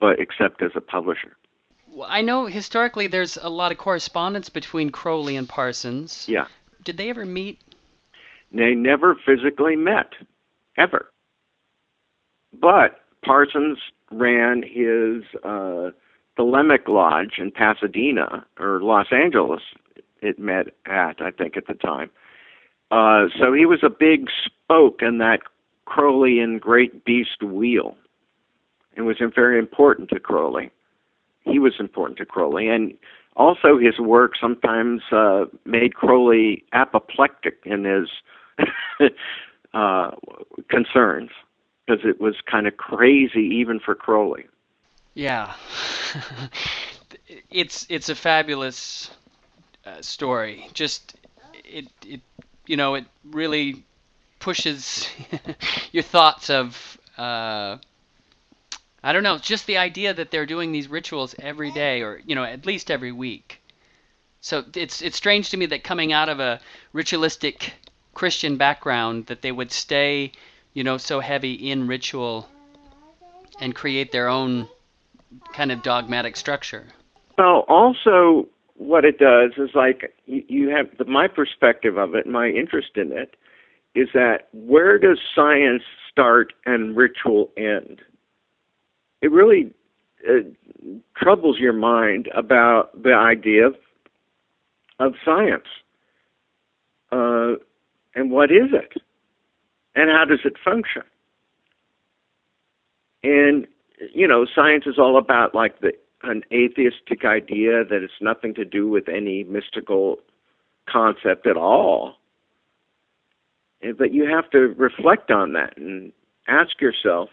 but 0.00 0.18
except 0.18 0.62
as 0.62 0.72
a 0.74 0.80
publisher. 0.80 1.36
Well, 1.88 2.08
I 2.10 2.20
know 2.20 2.46
historically 2.46 3.06
there's 3.06 3.36
a 3.36 3.48
lot 3.48 3.72
of 3.72 3.78
correspondence 3.78 4.48
between 4.48 4.90
Crowley 4.90 5.36
and 5.36 5.48
Parsons. 5.48 6.26
Yeah. 6.28 6.46
Did 6.84 6.96
they 6.96 7.08
ever 7.08 7.24
meet? 7.24 7.60
They 8.52 8.74
never 8.74 9.14
physically 9.14 9.76
met, 9.76 10.12
ever. 10.76 11.10
But 12.52 13.00
Parsons 13.24 13.78
ran 14.10 14.62
his 14.62 15.24
uh, 15.42 15.90
Thelemic 16.38 16.88
Lodge 16.88 17.38
in 17.38 17.50
Pasadena 17.50 18.46
or 18.58 18.80
Los 18.82 19.06
Angeles. 19.10 19.62
It 20.22 20.38
met 20.38 20.68
at, 20.86 21.20
I 21.20 21.30
think, 21.30 21.56
at 21.56 21.66
the 21.66 21.74
time. 21.74 22.10
Uh, 22.90 23.26
so 23.38 23.52
he 23.52 23.66
was 23.66 23.80
a 23.82 23.90
big 23.90 24.28
spoke 24.44 25.02
in 25.02 25.18
that 25.18 25.40
Crowleyan 25.86 26.60
great 26.60 27.04
beast 27.04 27.42
wheel, 27.42 27.96
and 28.96 29.06
was 29.06 29.16
very 29.34 29.58
important 29.58 30.10
to 30.10 30.20
Crowley. 30.20 30.70
He 31.44 31.58
was 31.58 31.74
important 31.78 32.18
to 32.18 32.26
Crowley, 32.26 32.68
and 32.68 32.94
also 33.36 33.78
his 33.78 33.98
work 33.98 34.32
sometimes 34.40 35.02
uh, 35.12 35.44
made 35.64 35.94
Crowley 35.94 36.64
apoplectic 36.72 37.58
in 37.64 37.84
his 37.84 38.08
uh, 39.74 40.10
concerns 40.68 41.30
because 41.86 42.04
it 42.04 42.20
was 42.20 42.34
kind 42.50 42.66
of 42.66 42.76
crazy 42.76 43.42
even 43.42 43.78
for 43.78 43.94
Crowley. 43.94 44.46
Yeah, 45.14 45.54
it's 47.50 47.86
it's 47.88 48.08
a 48.08 48.14
fabulous 48.14 49.10
uh, 49.84 50.02
story. 50.02 50.68
Just 50.72 51.16
it 51.64 51.86
it 52.04 52.20
you 52.66 52.76
know 52.76 52.94
it 52.94 53.04
really 53.24 53.84
pushes 54.38 55.08
your 55.92 56.02
thoughts 56.02 56.50
of 56.50 56.98
uh, 57.18 57.78
I 59.06 59.12
don't 59.12 59.22
know, 59.22 59.38
just 59.38 59.66
the 59.66 59.78
idea 59.78 60.12
that 60.12 60.32
they're 60.32 60.46
doing 60.46 60.72
these 60.72 60.88
rituals 60.88 61.34
every 61.38 61.70
day 61.70 62.02
or 62.02 62.20
you 62.26 62.34
know 62.34 62.42
at 62.42 62.66
least 62.66 62.90
every 62.90 63.12
week. 63.12 63.62
So 64.40 64.64
it's 64.74 65.00
it's 65.00 65.16
strange 65.16 65.50
to 65.50 65.56
me 65.56 65.66
that 65.66 65.84
coming 65.84 66.12
out 66.12 66.28
of 66.28 66.40
a 66.40 66.60
ritualistic 66.92 67.74
Christian 68.14 68.56
background 68.56 69.26
that 69.26 69.42
they 69.42 69.52
would 69.52 69.70
stay, 69.70 70.32
you 70.72 70.82
know, 70.82 70.98
so 70.98 71.20
heavy 71.20 71.52
in 71.52 71.86
ritual 71.86 72.48
and 73.60 73.74
create 73.74 74.10
their 74.10 74.28
own 74.28 74.68
kind 75.52 75.70
of 75.70 75.82
dogmatic 75.82 76.36
structure. 76.36 76.86
Well, 77.38 77.64
also 77.68 78.48
what 78.78 79.04
it 79.04 79.18
does 79.18 79.52
is 79.56 79.70
like 79.74 80.14
you, 80.26 80.68
have 80.68 80.86
the, 80.98 81.04
my 81.04 81.28
perspective 81.28 81.96
of 81.96 82.14
it, 82.14 82.26
my 82.26 82.48
interest 82.48 82.90
in 82.96 83.12
it 83.12 83.36
is 83.94 84.08
that 84.12 84.48
where 84.52 84.98
does 84.98 85.18
science 85.34 85.82
start 86.10 86.52
and 86.66 86.96
ritual 86.96 87.50
end? 87.56 88.00
It 89.22 89.30
really 89.30 89.72
uh, 90.28 90.40
troubles 91.16 91.56
your 91.58 91.72
mind 91.72 92.28
about 92.34 93.02
the 93.02 93.14
idea 93.14 93.68
of, 93.68 93.74
of 94.98 95.14
science. 95.24 95.66
Uh, 97.10 97.54
and 98.14 98.30
what 98.30 98.50
is 98.50 98.72
it? 98.72 99.00
And 99.94 100.10
how 100.10 100.24
does 100.26 100.40
it 100.44 100.54
function? 100.62 101.02
And 103.22 103.66
you 104.12 104.28
know, 104.28 104.46
science 104.54 104.84
is 104.86 104.98
all 104.98 105.16
about 105.16 105.54
like 105.54 105.80
the 105.80 105.92
an 106.28 106.42
atheistic 106.52 107.24
idea 107.24 107.84
that 107.84 108.02
it's 108.02 108.20
nothing 108.20 108.54
to 108.54 108.64
do 108.64 108.88
with 108.88 109.08
any 109.08 109.44
mystical 109.44 110.18
concept 110.88 111.46
at 111.46 111.56
all. 111.56 112.14
Eh, 113.82 113.92
but 113.96 114.12
you 114.12 114.26
have 114.28 114.50
to 114.50 114.58
reflect 114.78 115.30
on 115.30 115.52
that 115.54 115.76
and 115.76 116.12
ask 116.48 116.80
yourself, 116.80 117.28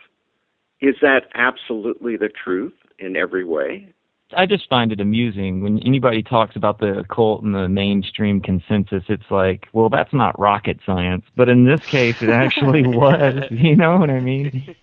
is 0.81 0.95
that 1.01 1.27
absolutely 1.33 2.17
the 2.17 2.29
truth 2.29 2.73
in 2.99 3.15
every 3.15 3.45
way? 3.45 3.93
I 4.35 4.45
just 4.47 4.67
find 4.67 4.91
it 4.91 4.99
amusing 4.99 5.61
when 5.61 5.79
anybody 5.79 6.23
talks 6.23 6.55
about 6.55 6.79
the 6.79 6.99
occult 6.99 7.43
and 7.43 7.53
the 7.53 7.69
mainstream 7.69 8.41
consensus. 8.41 9.03
It's 9.07 9.29
like, 9.29 9.67
well, 9.73 9.89
that's 9.89 10.13
not 10.13 10.37
rocket 10.39 10.79
science, 10.85 11.23
but 11.35 11.49
in 11.49 11.65
this 11.65 11.85
case, 11.85 12.21
it 12.21 12.29
actually 12.29 12.81
was. 12.87 13.43
You 13.51 13.75
know 13.75 13.97
what 13.97 14.09
I 14.09 14.19
mean? 14.19 14.75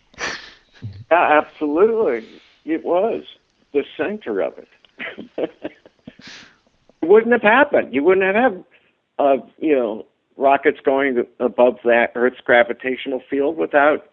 Yeah, 1.10 1.42
absolutely. 1.42 2.26
It 2.64 2.84
was 2.84 3.24
the 3.72 3.84
center 3.96 4.40
of 4.40 4.54
it. 4.58 4.68
it 5.38 5.52
wouldn't 7.02 7.32
have 7.32 7.42
happened. 7.42 7.94
You 7.94 8.04
wouldn't 8.04 8.26
have 8.26 8.52
had, 8.52 8.64
uh, 9.18 9.36
you 9.58 9.74
know, 9.74 10.06
rockets 10.36 10.78
going 10.84 11.24
above 11.38 11.76
that 11.84 12.12
Earth's 12.14 12.40
gravitational 12.44 13.22
field 13.28 13.56
without 13.56 14.08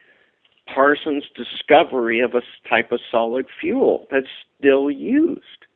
Parsons' 0.74 1.24
discovery 1.36 2.20
of 2.20 2.34
a 2.34 2.42
type 2.68 2.92
of 2.92 3.00
solid 3.10 3.46
fuel 3.60 4.08
that's 4.12 4.28
still 4.60 4.92
used. 4.92 5.67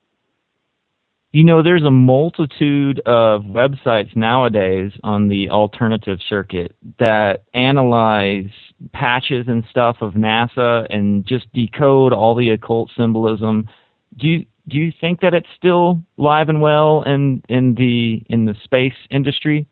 You 1.34 1.46
know, 1.46 1.64
there's 1.64 1.84
a 1.84 1.92
multitude 1.92 3.00
of 3.06 3.44
websites 3.44 4.16
nowadays 4.18 4.92
on 5.02 5.30
the 5.30 5.50
alternative 5.50 6.20
circuit 6.28 6.76
that 7.00 7.44
analyze 7.54 8.50
patches 8.92 9.46
and 9.48 9.64
stuff 9.70 9.98
of 10.02 10.14
NASA 10.14 10.88
and 10.90 11.26
just 11.26 11.52
decode 11.54 12.12
all 12.12 12.36
the 12.36 12.50
occult 12.50 12.92
symbolism. 12.98 13.70
Do 14.18 14.28
you 14.28 14.46
do 14.68 14.78
you 14.78 14.92
think 15.00 15.22
that 15.22 15.34
it's 15.34 15.48
still 15.56 16.02
live 16.18 16.50
and 16.50 16.62
well 16.62 17.04
in 17.04 17.42
in 17.48 17.76
the 17.76 18.24
in 18.30 18.46
the 18.46 18.56
space 18.64 18.94
industry? 19.10 19.68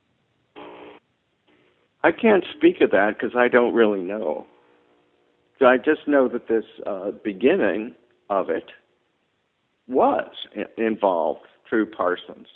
I 2.04 2.13
can't 2.13 2.45
speak 2.56 2.80
of 2.80 2.91
that 2.91 3.17
because 3.19 3.36
I 3.36 3.50
don't 3.50 3.74
really 3.74 4.02
know. 4.02 4.48
I 5.62 5.76
just 5.76 6.08
know 6.08 6.30
that 6.30 6.48
this 6.48 6.63
uh, 6.88 7.12
beginning 7.22 7.95
of 8.30 8.50
it 8.50 8.72
was 9.89 10.32
involved 10.78 11.41
through 11.67 11.88
Parsons. 11.88 12.47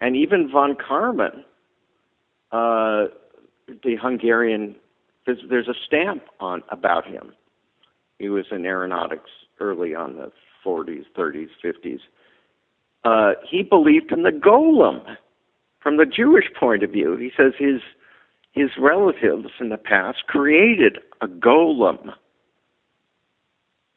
And 0.00 0.16
even 0.16 0.50
von 0.50 0.74
Karman, 0.74 1.44
uh, 2.52 3.12
the 3.66 3.96
Hungarian, 4.00 4.76
there's, 5.26 5.38
there's, 5.48 5.68
a 5.68 5.74
stamp 5.86 6.22
on 6.40 6.62
about 6.70 7.06
him. 7.06 7.32
He 8.18 8.28
was 8.28 8.46
in 8.50 8.64
aeronautics 8.64 9.30
early 9.60 9.94
on 9.94 10.16
the 10.16 10.32
40s, 10.64 11.04
30s, 11.16 11.48
50s. 11.62 12.00
Uh, 13.04 13.34
he 13.48 13.62
believed 13.62 14.12
in 14.12 14.22
the 14.22 14.30
golem 14.30 15.16
from 15.80 15.98
the 15.98 16.06
Jewish 16.06 16.46
point 16.58 16.82
of 16.82 16.90
view. 16.90 17.16
He 17.16 17.30
says 17.36 17.52
his 17.58 17.80
his 18.52 18.70
relatives 18.78 19.50
in 19.60 19.68
the 19.68 19.76
past 19.76 20.26
created 20.26 20.98
a 21.20 21.28
golem. 21.28 22.12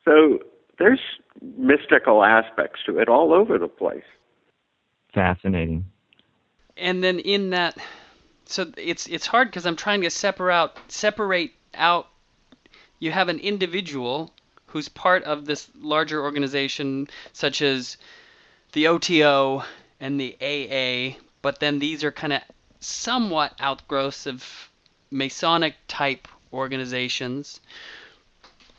So 0.05 0.39
there's 0.77 0.99
mystical 1.39 2.24
aspects 2.24 2.80
to 2.86 3.00
it 3.00 3.10
all 3.10 3.34
over 3.34 3.58
the 3.58 3.67
place. 3.67 4.04
Fascinating. 5.13 5.86
And 6.78 7.04
then 7.04 7.20
in 7.20 7.52
that, 7.52 7.78
so 8.46 8.72
it's 8.78 9.08
it's 9.08 9.28
hard 9.28 9.50
because 9.50 9.65
I'm 9.65 9.76
trying 9.76 10.02
to 10.02 10.10
separate 10.10 10.54
out 10.54 10.91
separate 10.91 11.52
out. 11.74 12.08
You 13.00 13.12
have 13.12 13.30
an 13.30 13.39
individual 13.39 14.32
who's 14.67 14.88
part 14.88 15.24
of 15.24 15.46
this 15.46 15.70
larger 15.80 16.22
organization, 16.22 17.08
such 17.34 17.62
as 17.62 17.98
the 18.74 18.88
OTO 18.88 19.63
and 20.00 20.20
the 20.20 20.36
AA, 20.41 21.17
but 21.41 21.60
then 21.60 21.80
these 21.80 22.04
are 22.04 22.12
kind 22.12 22.34
of 22.34 22.41
somewhat 22.80 23.54
outgrowths 23.60 24.26
of 24.26 24.70
Masonic 25.12 25.76
type 25.88 26.28
organizations. 26.54 27.60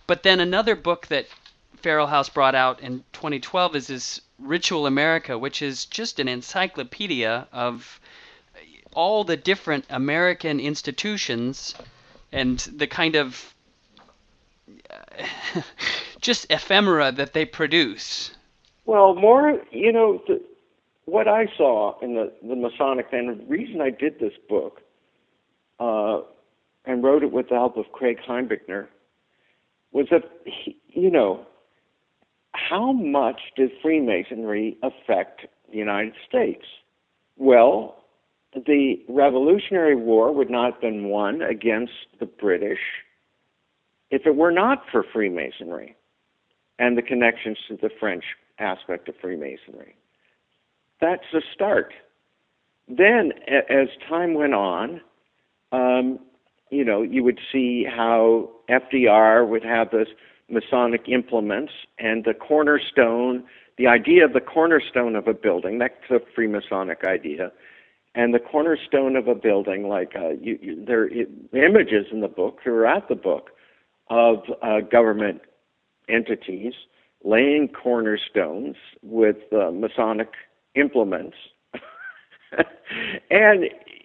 But 0.06 0.22
then 0.22 0.40
another 0.40 0.74
book 0.74 1.06
that 1.08 1.26
Feral 1.82 2.06
House 2.06 2.28
brought 2.28 2.54
out 2.54 2.80
in 2.80 3.04
2012 3.12 3.76
is 3.76 3.86
this 3.88 4.20
Ritual 4.38 4.86
America, 4.86 5.36
which 5.36 5.62
is 5.62 5.84
just 5.86 6.20
an 6.20 6.28
encyclopedia 6.28 7.48
of 7.52 8.00
all 8.94 9.24
the 9.24 9.36
different 9.36 9.84
American 9.90 10.60
institutions 10.60 11.74
and 12.30 12.58
the 12.58 12.86
kind 12.86 13.16
of 13.16 13.54
just 16.20 16.46
ephemera 16.50 17.10
that 17.12 17.32
they 17.32 17.44
produce. 17.44 18.32
Well, 18.84 19.14
more, 19.14 19.60
you 19.70 19.92
know, 19.92 20.22
the, 20.26 20.40
what 21.04 21.28
I 21.28 21.46
saw 21.56 21.98
in 22.00 22.14
the, 22.14 22.32
the 22.42 22.56
Masonic, 22.56 23.06
and 23.12 23.40
the 23.40 23.44
reason 23.44 23.80
I 23.80 23.90
did 23.90 24.18
this 24.18 24.32
book 24.48 24.80
uh, 25.80 26.20
and 26.84 27.02
wrote 27.02 27.22
it 27.22 27.32
with 27.32 27.48
the 27.48 27.54
help 27.54 27.76
of 27.76 27.90
Craig 27.92 28.18
Heimbichner 28.26 28.86
was 29.92 30.06
that, 30.10 30.24
he, 30.44 30.76
you 30.88 31.10
know, 31.10 31.46
how 32.54 32.92
much 32.92 33.40
did 33.56 33.70
Freemasonry 33.80 34.76
affect 34.82 35.46
the 35.70 35.78
United 35.78 36.14
States? 36.28 36.64
Well, 37.36 37.96
the 38.54 38.96
Revolutionary 39.08 39.96
War 39.96 40.32
would 40.32 40.50
not 40.50 40.74
have 40.74 40.80
been 40.80 41.08
won 41.08 41.42
against 41.42 41.92
the 42.20 42.26
British 42.26 42.80
if 44.10 44.26
it 44.26 44.36
were 44.36 44.50
not 44.50 44.84
for 44.92 45.02
Freemasonry 45.02 45.96
and 46.78 46.98
the 46.98 47.02
connections 47.02 47.58
to 47.68 47.76
the 47.76 47.90
French 47.98 48.24
aspect 48.58 49.08
of 49.08 49.14
Freemasonry. 49.20 49.96
That's 51.00 51.24
the 51.32 51.42
start. 51.54 51.94
Then, 52.88 53.32
as 53.48 53.88
time 54.08 54.34
went 54.34 54.54
on, 54.54 55.00
um, 55.72 56.18
you 56.70 56.84
know, 56.84 57.02
you 57.02 57.24
would 57.24 57.40
see 57.50 57.84
how 57.84 58.50
FDR 58.68 59.46
would 59.48 59.64
have 59.64 59.90
this 59.90 60.08
Masonic 60.48 61.08
implements 61.08 61.72
and 61.98 62.24
the 62.24 62.34
cornerstone, 62.34 63.44
the 63.78 63.86
idea 63.86 64.24
of 64.24 64.32
the 64.32 64.40
cornerstone 64.40 65.16
of 65.16 65.26
a 65.26 65.34
building, 65.34 65.78
that's 65.78 65.94
a 66.10 66.20
Freemasonic 66.38 67.04
idea, 67.04 67.52
and 68.14 68.34
the 68.34 68.38
cornerstone 68.38 69.16
of 69.16 69.28
a 69.28 69.34
building, 69.34 69.88
like 69.88 70.12
uh, 70.14 70.30
you, 70.40 70.58
you, 70.60 70.84
there 70.84 71.04
are 71.04 71.08
images 71.54 72.06
in 72.12 72.20
the 72.20 72.28
book 72.28 72.58
throughout 72.62 73.08
the 73.08 73.14
book 73.14 73.50
of 74.10 74.38
uh, 74.62 74.80
government 74.80 75.40
entities 76.08 76.74
laying 77.24 77.68
cornerstones 77.68 78.76
with 79.02 79.36
uh, 79.52 79.70
Masonic 79.70 80.30
implements. 80.74 81.36
and, 83.30 83.64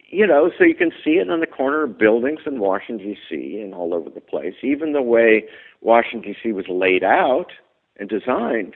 you 0.10 0.26
know, 0.26 0.52
so 0.58 0.63
you 0.63 0.76
can 0.76 0.91
see 1.04 1.12
it 1.12 1.30
on 1.30 1.39
the 1.41 1.48
corner 1.48 1.84
of 1.84 1.98
buildings 1.98 2.39
in 2.46 2.60
Washington, 2.60 3.08
D.C. 3.08 3.60
and 3.62 3.74
all 3.74 3.93
over 3.93 4.10
the 4.10 4.22
place. 4.22 4.54
Even 4.63 4.93
the 4.93 5.02
way 5.02 5.43
Washington, 5.82 6.34
D.C. 6.34 6.54
was 6.54 6.65
laid 6.70 7.04
out 7.04 7.52
and 7.98 8.10
designed 8.10 8.76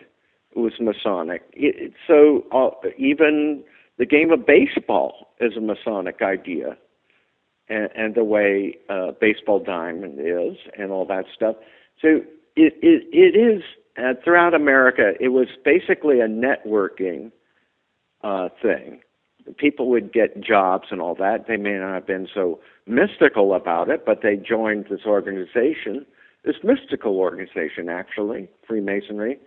was 0.56 0.74
Masonic. 0.80 1.44
It, 1.54 1.94
so 2.06 2.46
uh, 2.52 2.89
even 2.98 3.63
the 3.98 4.06
game 4.06 4.32
of 4.32 4.46
baseball 4.46 5.34
is 5.39 5.56
a 5.56 5.62
Masonic 5.62 6.22
idea. 6.22 6.78
And, 7.70 7.89
and 7.96 8.15
the 8.15 8.26
way 8.26 8.76
uh, 8.89 9.12
baseball 9.22 9.63
diamond 9.63 10.20
is, 10.20 10.58
and 10.78 10.91
all 10.91 11.06
that 11.06 11.26
stuff. 11.34 11.56
So 12.02 12.22
it, 12.58 12.74
it, 12.82 13.08
it 13.13 13.39
is 13.39 13.63
uh, 13.98 14.13
throughout 14.24 14.54
America, 14.54 15.13
it 15.20 15.30
was 15.30 15.48
basically 15.63 16.20
a 16.20 16.28
networking 16.28 17.32
uh, 18.24 18.50
thing. 18.62 19.00
People 19.58 19.90
would 19.90 20.14
get 20.14 20.42
jobs 20.42 20.88
and 20.92 21.02
all 21.02 21.16
that. 21.16 21.46
They 21.48 21.58
may 21.58 21.74
not 21.74 21.94
have 21.94 22.08
been 22.08 22.28
so 22.34 22.60
mystical 22.86 23.54
about 23.54 23.90
it, 23.90 24.06
but 24.06 24.20
they 24.22 24.36
joined 24.36 24.88
this 24.90 25.02
organization, 25.06 26.06
this 26.44 26.58
mystical 26.64 27.18
organization, 27.18 27.90
actually, 27.90 28.50
Freemasonry, 28.68 29.38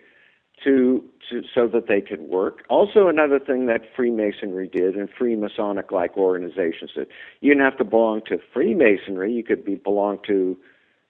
to, 0.62 1.04
to 1.30 1.42
so 1.54 1.66
that 1.68 1.88
they 1.88 2.00
could 2.00 2.20
work. 2.20 2.64
Also, 2.68 3.08
another 3.08 3.38
thing 3.38 3.66
that 3.66 3.82
Freemasonry 3.96 4.68
did 4.68 4.94
and 4.94 5.08
Freemasonic-like 5.10 6.16
organizations 6.16 6.92
did, 6.94 7.08
you 7.40 7.52
didn't 7.52 7.64
have 7.64 7.78
to 7.78 7.84
belong 7.84 8.22
to 8.28 8.38
Freemasonry. 8.52 9.32
You 9.32 9.44
could 9.44 9.64
be 9.64 9.74
belong 9.74 10.18
to 10.26 10.56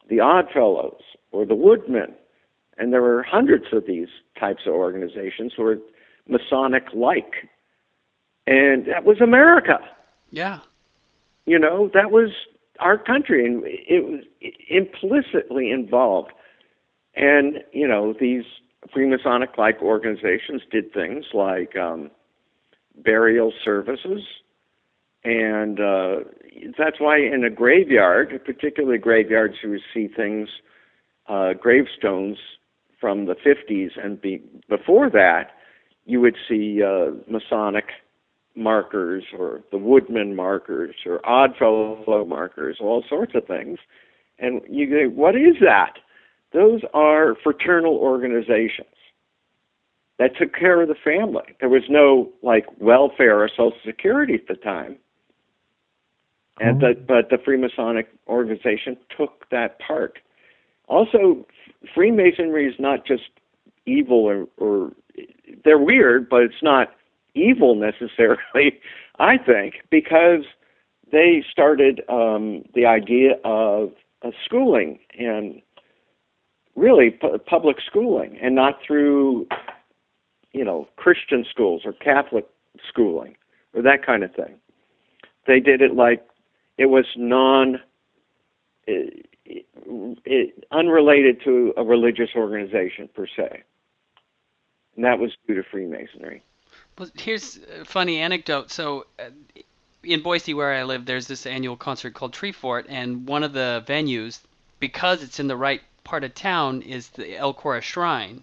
the 0.09 0.21
Odd 0.21 0.47
Fellows 0.53 1.03
or 1.33 1.45
the 1.45 1.55
Woodmen 1.55 2.15
and 2.77 2.93
there 2.93 3.03
were 3.03 3.23
hundreds 3.23 3.67
of 3.73 3.87
these 3.87 4.09
types 4.39 4.63
of 4.67 4.75
organizations 4.75 5.53
who 5.57 5.63
were 5.63 5.79
Masonic 6.29 6.85
like. 6.95 7.49
And 8.47 8.87
that 8.87 9.05
was 9.05 9.21
America. 9.21 9.79
Yeah. 10.31 10.61
You 11.47 11.59
know, 11.59 11.91
that 11.95 12.11
was 12.11 12.31
our 12.81 12.99
country, 12.99 13.47
and 13.47 13.63
it 13.65 14.05
was 14.05 14.25
implicitly 14.69 15.71
involved. 15.71 16.33
And, 17.15 17.63
you 17.73 17.87
know, 17.87 18.15
these 18.19 18.45
Freemasonic 18.95 19.57
like 19.57 19.81
organizations 19.81 20.63
did 20.71 20.93
things 20.93 21.27
like 21.33 21.77
um, 21.77 22.11
burial 22.97 23.53
services. 23.65 24.23
And 25.25 25.81
uh, 25.81 26.17
that's 26.77 27.01
why 27.01 27.19
in 27.19 27.45
a 27.45 27.51
graveyard, 27.51 28.39
particularly 28.45 28.99
graveyards, 28.99 29.55
you 29.63 29.71
would 29.71 29.81
see 29.93 30.09
things, 30.09 30.49
uh, 31.29 31.55
gravestones 31.55 32.37
from 33.01 33.27
the 33.27 33.35
50s 33.35 33.91
and 34.03 34.21
be, 34.21 34.43
before 34.69 35.09
that, 35.11 35.53
you 36.05 36.21
would 36.21 36.37
see 36.49 36.83
uh, 36.83 37.13
Masonic 37.27 37.87
markers 38.57 39.25
or 39.37 39.61
the 39.71 39.79
Woodman 39.79 40.37
markers 40.37 40.95
or 41.07 41.25
odd 41.27 41.53
Oddfellow 41.55 42.25
markers, 42.25 42.79
all 42.81 43.05
sorts 43.09 43.35
of 43.35 43.47
things. 43.47 43.79
And 44.39 44.61
you 44.69 44.89
go, 44.89 45.09
what 45.15 45.37
is 45.37 45.57
that? 45.61 45.95
Those 46.53 46.83
are 46.93 47.37
fraternal 47.43 47.95
organizations 47.97 48.89
that 50.19 50.37
took 50.39 50.55
care 50.55 50.81
of 50.81 50.89
the 50.89 50.95
family. 50.95 51.57
There 51.61 51.69
was 51.69 51.83
no 51.89 52.31
like 52.43 52.67
welfare 52.79 53.43
or 53.43 53.49
social 53.49 53.73
security 53.85 54.35
at 54.35 54.47
the 54.47 54.55
time. 54.55 54.97
And 56.61 56.83
oh. 56.83 56.89
the, 56.89 57.01
but 57.01 57.31
the 57.31 57.37
Freemasonic 57.37 58.07
organization 58.29 58.97
took 59.17 59.49
that 59.51 59.81
part. 59.81 60.21
Also, 60.87 61.45
Freemasonry 61.95 62.69
is 62.69 62.75
not 62.79 63.05
just 63.05 63.25
evil 63.87 64.25
or, 64.25 64.47
or 64.57 64.93
they're 65.65 65.79
weird, 65.79 66.29
but 66.29 66.43
it's 66.43 66.63
not 66.63 66.95
evil 67.35 67.75
necessarily, 67.75 68.81
I 69.19 69.39
think, 69.39 69.75
because 69.91 70.45
they 71.13 71.45
started 71.51 72.03
um, 72.09 72.65
the 72.75 72.87
idea 72.87 73.33
of, 73.45 73.93
of 74.23 74.33
schooling 74.45 74.99
and 75.19 75.61
really 76.75 77.11
pu- 77.11 77.39
public 77.39 77.77
schooling 77.87 78.39
and 78.43 78.55
not 78.55 78.79
through, 78.85 79.47
you 80.53 80.65
know, 80.65 80.89
Christian 80.97 81.45
schools 81.49 81.83
or 81.85 81.93
Catholic 81.93 82.47
schooling 82.89 83.37
or 83.75 83.83
that 83.83 84.05
kind 84.05 84.25
of 84.25 84.35
thing. 84.35 84.57
They 85.47 85.61
did 85.61 85.83
it 85.83 85.95
like 85.95 86.27
it 86.79 86.87
was 86.87 87.05
non 87.17 87.81
it, 88.87 89.27
unrelated 90.73 91.41
to 91.45 91.73
a 91.77 91.85
religious 91.85 92.31
organization 92.35 93.09
per 93.15 93.27
se. 93.27 93.63
And 94.97 95.05
that 95.05 95.19
was 95.19 95.33
due 95.47 95.55
to 95.55 95.63
Freemasonry. 95.71 96.43
Well, 96.99 97.11
here's 97.15 97.59
a 97.81 97.85
funny 97.85 98.19
anecdote. 98.19 98.71
So, 98.71 99.07
uh, 99.19 99.31
in 100.03 100.23
Boise, 100.23 100.55
where 100.55 100.73
I 100.73 100.85
live, 100.85 101.07
there's 101.07 101.27
this 101.27 101.47
annual 101.47 101.77
concert 101.77 102.15
called 102.15 102.33
Treefort, 102.33 102.87
and 102.89 103.27
one 103.27 103.43
of 103.43 103.53
the 103.53 103.83
venues, 103.87 104.41
because 104.79 105.23
it's 105.23 105.41
in 105.41 105.49
the 105.49 105.57
right 105.57 105.83
part 106.05 106.25
of 106.25 106.35
town, 106.35 106.83
is 106.83 107.09
the 107.09 107.37
El 107.37 107.55
Korah 107.55 107.81
Shrine. 107.81 108.43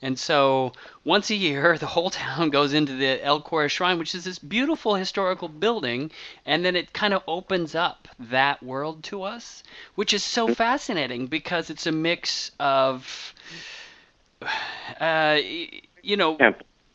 And 0.00 0.18
so 0.18 0.72
once 1.04 1.30
a 1.30 1.34
year, 1.34 1.76
the 1.78 1.86
whole 1.86 2.10
town 2.10 2.50
goes 2.50 2.72
into 2.72 2.94
the 2.94 3.22
El 3.22 3.42
Korah 3.42 3.68
Shrine, 3.68 3.98
which 3.98 4.14
is 4.14 4.24
this 4.24 4.38
beautiful 4.38 4.94
historical 4.94 5.48
building, 5.48 6.10
and 6.46 6.64
then 6.64 6.76
it 6.76 6.92
kind 6.92 7.12
of 7.12 7.22
opens 7.26 7.74
up 7.74 8.08
that 8.18 8.62
world 8.62 9.02
to 9.04 9.24
us, 9.24 9.62
which 9.94 10.14
is 10.14 10.22
so 10.22 10.54
fascinating 10.54 11.26
because 11.26 11.68
it's 11.68 11.86
a 11.86 11.92
mix 11.92 12.52
of, 12.58 13.34
uh, 15.00 15.38
you 16.02 16.16
know, 16.16 16.38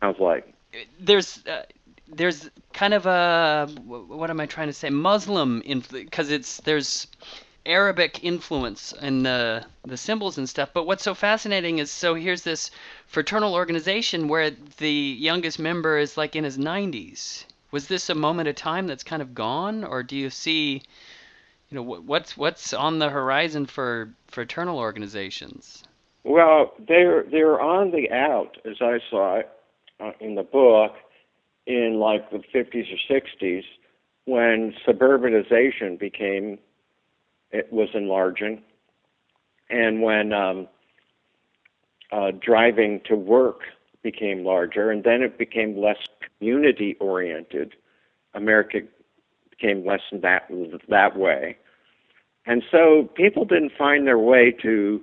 sounds 0.01 0.19
like 0.19 0.54
there's. 0.99 1.45
Uh, 1.45 1.63
there's 2.07 2.49
kind 2.73 2.93
of 2.93 3.05
a 3.05 3.67
what 3.85 4.29
am 4.29 4.39
I 4.39 4.45
trying 4.45 4.67
to 4.67 4.73
say 4.73 4.89
Muslim 4.89 5.63
because 5.91 6.29
it's 6.29 6.57
there's 6.57 7.07
Arabic 7.65 8.23
influence 8.23 8.93
in 9.01 9.23
the 9.23 9.65
the 9.83 9.97
symbols 9.97 10.37
and 10.37 10.47
stuff. 10.47 10.69
But 10.73 10.85
what's 10.85 11.03
so 11.03 11.15
fascinating 11.15 11.79
is 11.79 11.89
so 11.89 12.13
here's 12.13 12.43
this 12.43 12.69
fraternal 13.07 13.55
organization 13.55 14.27
where 14.27 14.51
the 14.77 14.91
youngest 14.91 15.57
member 15.59 15.97
is 15.97 16.17
like 16.17 16.35
in 16.35 16.43
his 16.43 16.57
90s. 16.57 17.45
Was 17.71 17.87
this 17.87 18.09
a 18.09 18.15
moment 18.15 18.47
of 18.47 18.55
time 18.55 18.87
that's 18.87 19.03
kind 19.03 19.21
of 19.21 19.33
gone, 19.33 19.83
or 19.83 20.03
do 20.03 20.15
you 20.15 20.29
see, 20.29 20.81
you 21.69 21.75
know, 21.75 21.81
what's 21.81 22.37
what's 22.37 22.73
on 22.73 22.99
the 22.99 23.09
horizon 23.09 23.65
for 23.65 24.13
fraternal 24.27 24.77
organizations? 24.77 25.83
Well, 26.23 26.73
they're 26.87 27.23
they're 27.23 27.59
on 27.59 27.91
the 27.91 28.11
out, 28.11 28.57
as 28.65 28.77
I 28.79 28.99
saw 29.09 29.37
it 29.37 29.49
uh, 29.99 30.11
in 30.19 30.35
the 30.35 30.43
book, 30.43 30.93
in 31.65 31.99
like 31.99 32.29
the 32.31 32.39
50s 32.53 32.85
or 32.91 33.15
60s, 33.15 33.63
when 34.25 34.73
suburbanization 34.87 35.99
became 35.99 36.59
it 37.51 37.71
was 37.71 37.89
enlarging, 37.93 38.61
and 39.69 40.01
when 40.01 40.33
um, 40.33 40.67
uh, 42.11 42.31
driving 42.31 43.01
to 43.05 43.15
work 43.15 43.61
became 44.03 44.43
larger, 44.43 44.91
and 44.91 45.03
then 45.03 45.21
it 45.21 45.37
became 45.37 45.77
less 45.77 45.97
community 46.37 46.97
oriented. 46.99 47.73
America 48.33 48.79
became 49.49 49.85
less 49.85 50.01
that 50.11 50.49
that 50.89 51.17
way, 51.17 51.57
and 52.45 52.61
so 52.69 53.09
people 53.15 53.45
didn't 53.45 53.71
find 53.77 54.05
their 54.05 54.19
way 54.19 54.51
to 54.61 55.01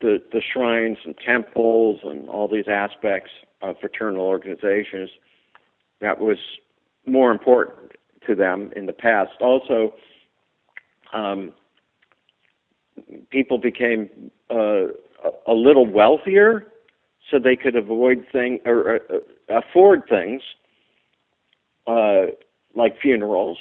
the 0.00 0.22
the 0.32 0.40
shrines 0.40 0.98
and 1.04 1.14
temples 1.24 2.00
and 2.04 2.28
all 2.28 2.48
these 2.48 2.68
aspects 2.68 3.30
of 3.60 3.76
fraternal 3.80 4.22
organizations. 4.22 5.10
That 6.00 6.20
was 6.20 6.38
more 7.06 7.30
important 7.30 7.92
to 8.26 8.34
them 8.34 8.72
in 8.74 8.86
the 8.86 8.92
past. 8.92 9.32
Also, 9.40 9.94
um, 11.12 11.52
people 13.30 13.58
became 13.58 14.30
uh, 14.50 14.86
a 15.46 15.52
little 15.52 15.86
wealthier, 15.86 16.66
so 17.30 17.38
they 17.38 17.56
could 17.56 17.76
avoid 17.76 18.26
things 18.32 18.60
or 18.64 18.96
uh, 18.96 19.18
afford 19.48 20.02
things 20.08 20.42
uh, 21.86 22.26
like 22.74 23.00
funerals. 23.00 23.58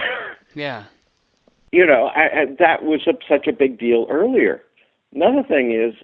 yeah. 0.54 0.84
You 1.72 1.86
know, 1.86 2.06
I, 2.14 2.22
I, 2.22 2.44
that 2.58 2.82
was 2.82 3.06
a, 3.06 3.12
such 3.28 3.46
a 3.46 3.52
big 3.52 3.78
deal 3.78 4.06
earlier. 4.08 4.62
Another 5.14 5.42
thing 5.42 5.72
is 5.72 5.94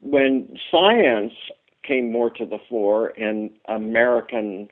when 0.00 0.56
science 0.70 1.32
came 1.82 2.10
more 2.10 2.30
to 2.30 2.46
the 2.46 2.58
fore 2.68 3.08
and 3.18 3.50
American 3.68 4.68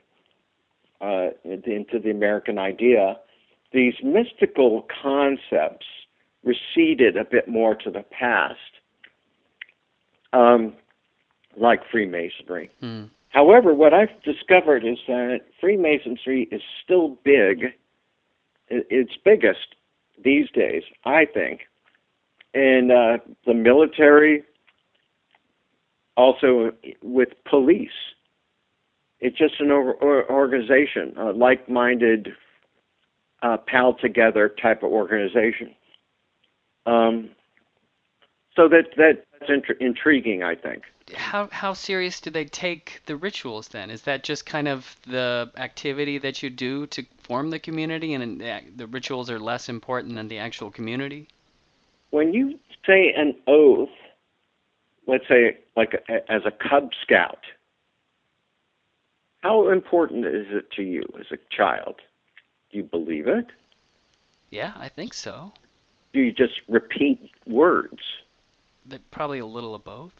uh, 1.01 1.27
into 1.43 1.99
the 2.03 2.09
American 2.09 2.57
idea, 2.57 3.17
these 3.71 3.93
mystical 4.03 4.87
concepts 5.01 5.85
receded 6.43 7.17
a 7.17 7.25
bit 7.25 7.47
more 7.47 7.75
to 7.75 7.91
the 7.91 8.03
past, 8.03 8.59
um, 10.33 10.73
like 11.57 11.81
Freemasonry. 11.91 12.69
Mm. 12.81 13.09
However, 13.29 13.73
what 13.73 13.93
I've 13.93 14.21
discovered 14.23 14.85
is 14.85 14.97
that 15.07 15.41
Freemasonry 15.59 16.47
is 16.51 16.61
still 16.83 17.17
big. 17.23 17.73
It's 18.69 19.11
biggest 19.23 19.75
these 20.23 20.49
days, 20.51 20.83
I 21.03 21.25
think. 21.25 21.61
And 22.55 22.91
uh, 22.91 23.17
the 23.45 23.53
military, 23.53 24.43
also 26.15 26.71
with 27.03 27.29
police. 27.49 27.89
It's 29.19 29.37
just 29.37 29.59
an 29.59 29.71
or- 29.71 29.95
or- 29.95 30.31
organization, 30.31 31.13
a 31.17 31.31
like-minded, 31.31 32.29
uh, 33.41 33.57
pal 33.57 33.93
together 33.93 34.49
type 34.49 34.83
of 34.83 34.91
organization. 34.91 35.75
Um, 36.85 37.31
so 38.55 38.69
that 38.69 38.85
that's 38.95 39.49
int- 39.49 39.81
intriguing, 39.81 40.41
I 40.41 40.55
think. 40.55 40.83
How 41.13 41.49
how 41.51 41.73
serious 41.73 42.21
do 42.21 42.29
they 42.29 42.45
take 42.45 43.01
the 43.05 43.15
rituals 43.15 43.67
then? 43.67 43.91
Is 43.91 44.03
that 44.03 44.23
just 44.23 44.45
kind 44.45 44.67
of 44.67 44.95
the 45.05 45.51
activity 45.57 46.17
that 46.19 46.41
you 46.41 46.49
do 46.49 46.87
to 46.87 47.05
form 47.21 47.49
the 47.49 47.59
community, 47.59 48.13
and 48.13 48.41
the 48.75 48.87
rituals 48.87 49.29
are 49.29 49.39
less 49.39 49.67
important 49.69 50.15
than 50.15 50.29
the 50.29 50.39
actual 50.39 50.71
community? 50.71 51.27
When 52.15 52.33
you 52.33 52.57
say 52.87 53.13
an 53.13 53.35
oath, 53.45 53.89
let's 55.05 55.27
say 55.27 55.57
like 55.75 56.01
a, 56.07 56.31
as 56.31 56.43
a 56.45 56.51
Cub 56.51 56.91
Scout, 57.03 57.41
how 59.41 59.69
important 59.69 60.25
is 60.25 60.45
it 60.49 60.71
to 60.77 60.81
you 60.81 61.03
as 61.19 61.25
a 61.33 61.37
child? 61.53 61.95
Do 62.71 62.77
you 62.77 62.83
believe 62.83 63.27
it? 63.27 63.47
Yeah, 64.49 64.71
I 64.77 64.87
think 64.87 65.13
so. 65.13 65.51
Do 66.13 66.21
you 66.21 66.31
just 66.31 66.53
repeat 66.69 67.19
words? 67.45 67.99
Probably 69.11 69.39
a 69.39 69.45
little 69.45 69.75
of 69.75 69.83
both. 69.83 70.13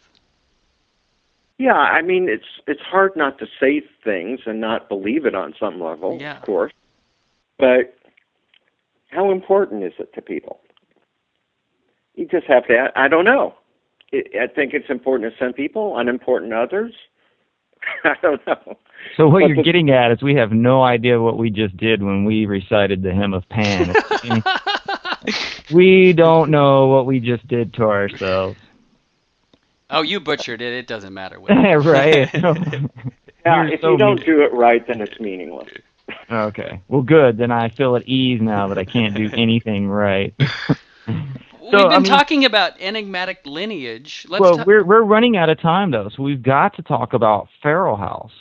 Yeah, 1.57 1.77
I 1.77 2.01
mean 2.01 2.27
it's 2.27 2.59
it's 2.67 2.81
hard 2.81 3.13
not 3.15 3.39
to 3.39 3.45
say 3.57 3.81
things 4.03 4.41
and 4.45 4.59
not 4.59 4.89
believe 4.89 5.25
it 5.25 5.33
on 5.33 5.53
some 5.57 5.79
level, 5.79 6.17
yeah. 6.19 6.39
of 6.39 6.41
course. 6.41 6.73
But 7.57 7.95
how 9.11 9.31
important 9.31 9.85
is 9.85 9.93
it 9.97 10.13
to 10.15 10.21
people? 10.21 10.59
You 12.15 12.27
just 12.27 12.47
have 12.47 12.67
to. 12.67 12.91
I 12.95 13.07
don't 13.07 13.25
know. 13.25 13.55
I 14.13 14.47
think 14.53 14.73
it's 14.73 14.89
important 14.89 15.31
to 15.33 15.37
some 15.43 15.53
people, 15.53 15.97
unimportant 15.97 16.51
to 16.51 16.57
others. 16.57 16.93
I 18.03 18.15
don't 18.21 18.45
know. 18.47 18.77
So 19.17 19.27
what 19.27 19.41
but 19.41 19.47
you're 19.47 19.57
the, 19.57 19.63
getting 19.63 19.91
at 19.91 20.11
is 20.11 20.21
we 20.21 20.35
have 20.35 20.51
no 20.51 20.83
idea 20.83 21.21
what 21.21 21.37
we 21.37 21.49
just 21.49 21.75
did 21.77 22.01
when 22.01 22.25
we 22.25 22.45
recited 22.45 23.03
the 23.03 23.11
hymn 23.11 23.33
of 23.33 23.47
Pan. 23.49 23.93
we 25.73 26.13
don't 26.13 26.49
know 26.49 26.87
what 26.87 27.05
we 27.05 27.19
just 27.19 27.47
did 27.47 27.73
to 27.75 27.83
ourselves. 27.83 28.57
Oh, 29.89 30.01
you 30.01 30.19
butchered 30.19 30.61
it. 30.61 30.73
It 30.73 30.87
doesn't 30.87 31.13
matter. 31.13 31.39
right. 31.49 32.33
yeah, 32.33 33.67
if 33.67 33.81
so 33.81 33.91
you 33.91 33.97
don't 33.97 34.15
mean- 34.17 34.25
do 34.25 34.41
it 34.41 34.53
right, 34.53 34.85
then 34.87 35.01
it's 35.01 35.19
meaningless. 35.19 35.69
Okay. 36.31 36.81
Well, 36.87 37.01
good. 37.01 37.37
Then 37.37 37.51
I 37.51 37.69
feel 37.69 37.95
at 37.95 38.07
ease 38.07 38.39
now 38.41 38.67
that 38.67 38.77
I 38.77 38.85
can't 38.85 39.15
do 39.15 39.29
anything 39.33 39.87
right. 39.87 40.33
So, 41.71 41.77
we've 41.77 41.83
been 41.83 41.91
I 41.91 41.99
mean, 41.99 42.05
talking 42.05 42.45
about 42.45 42.73
enigmatic 42.79 43.39
lineage. 43.45 44.25
Let's 44.29 44.41
well, 44.41 44.57
ta- 44.57 44.63
we're 44.67 44.83
we're 44.83 45.03
running 45.03 45.35
out 45.35 45.49
of 45.49 45.59
time 45.59 45.91
though, 45.91 46.09
so 46.15 46.21
we've 46.21 46.43
got 46.43 46.75
to 46.75 46.83
talk 46.83 47.13
about 47.13 47.47
Feral 47.63 47.95
House, 47.95 48.33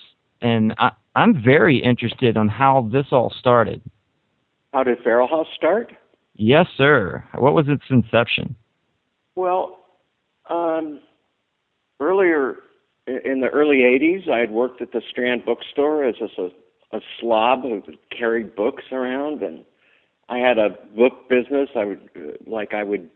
and 0.42 0.74
I, 0.78 0.90
I'm 1.16 1.42
very 1.42 1.78
interested 1.78 2.36
on 2.36 2.48
how 2.48 2.88
this 2.92 3.06
all 3.12 3.32
started. 3.38 3.80
How 4.74 4.82
did 4.82 4.98
Feral 5.02 5.28
House 5.28 5.46
start? 5.56 5.92
Yes, 6.34 6.66
sir. 6.76 7.24
What 7.34 7.54
was 7.54 7.66
its 7.68 7.84
inception? 7.88 8.56
Well, 9.36 9.78
um, 10.50 11.00
earlier 12.00 12.56
in 13.06 13.40
the 13.40 13.48
early 13.48 13.78
'80s, 13.78 14.28
I 14.28 14.40
had 14.40 14.50
worked 14.50 14.82
at 14.82 14.92
the 14.92 15.00
Strand 15.08 15.46
Bookstore 15.46 16.04
as 16.04 16.16
a, 16.20 16.50
a 16.94 17.00
slob 17.18 17.62
who 17.62 17.82
carried 18.16 18.54
books 18.54 18.84
around 18.92 19.42
and 19.42 19.64
I 20.28 20.38
had 20.38 20.58
a 20.58 20.70
book 20.96 21.28
business. 21.28 21.70
I 21.76 21.84
would 21.84 22.08
like 22.46 22.74
I 22.74 22.82
would 22.82 23.10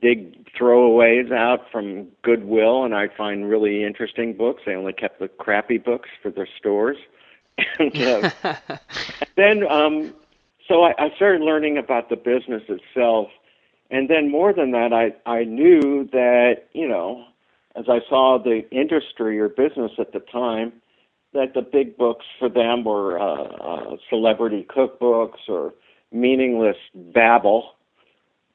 dig 0.00 0.46
throwaways 0.54 1.32
out 1.32 1.70
from 1.72 2.08
Goodwill, 2.22 2.84
and 2.84 2.94
I'd 2.94 3.14
find 3.16 3.48
really 3.48 3.84
interesting 3.84 4.36
books. 4.36 4.62
They 4.66 4.74
only 4.74 4.92
kept 4.92 5.20
the 5.20 5.28
crappy 5.28 5.78
books 5.78 6.08
for 6.22 6.30
their 6.30 6.48
stores. 6.58 6.98
and, 7.78 7.96
uh, 7.96 8.30
then, 9.36 9.66
um, 9.70 10.14
so 10.68 10.82
I, 10.82 10.92
I 10.98 11.14
started 11.16 11.40
learning 11.40 11.78
about 11.78 12.10
the 12.10 12.16
business 12.16 12.62
itself, 12.68 13.28
and 13.90 14.10
then 14.10 14.30
more 14.30 14.52
than 14.52 14.72
that, 14.72 14.92
I 14.92 15.14
I 15.30 15.44
knew 15.44 16.08
that 16.12 16.68
you 16.72 16.86
know, 16.86 17.24
as 17.74 17.86
I 17.88 18.00
saw 18.08 18.38
the 18.38 18.68
industry 18.70 19.40
or 19.40 19.48
business 19.48 19.92
at 19.98 20.12
the 20.12 20.20
time, 20.20 20.72
that 21.32 21.54
the 21.54 21.62
big 21.62 21.96
books 21.96 22.26
for 22.38 22.50
them 22.50 22.84
were 22.84 23.18
uh, 23.18 23.44
uh, 23.44 23.96
celebrity 24.10 24.66
cookbooks 24.68 25.48
or 25.48 25.72
meaningless 26.12 26.76
babble, 26.94 27.72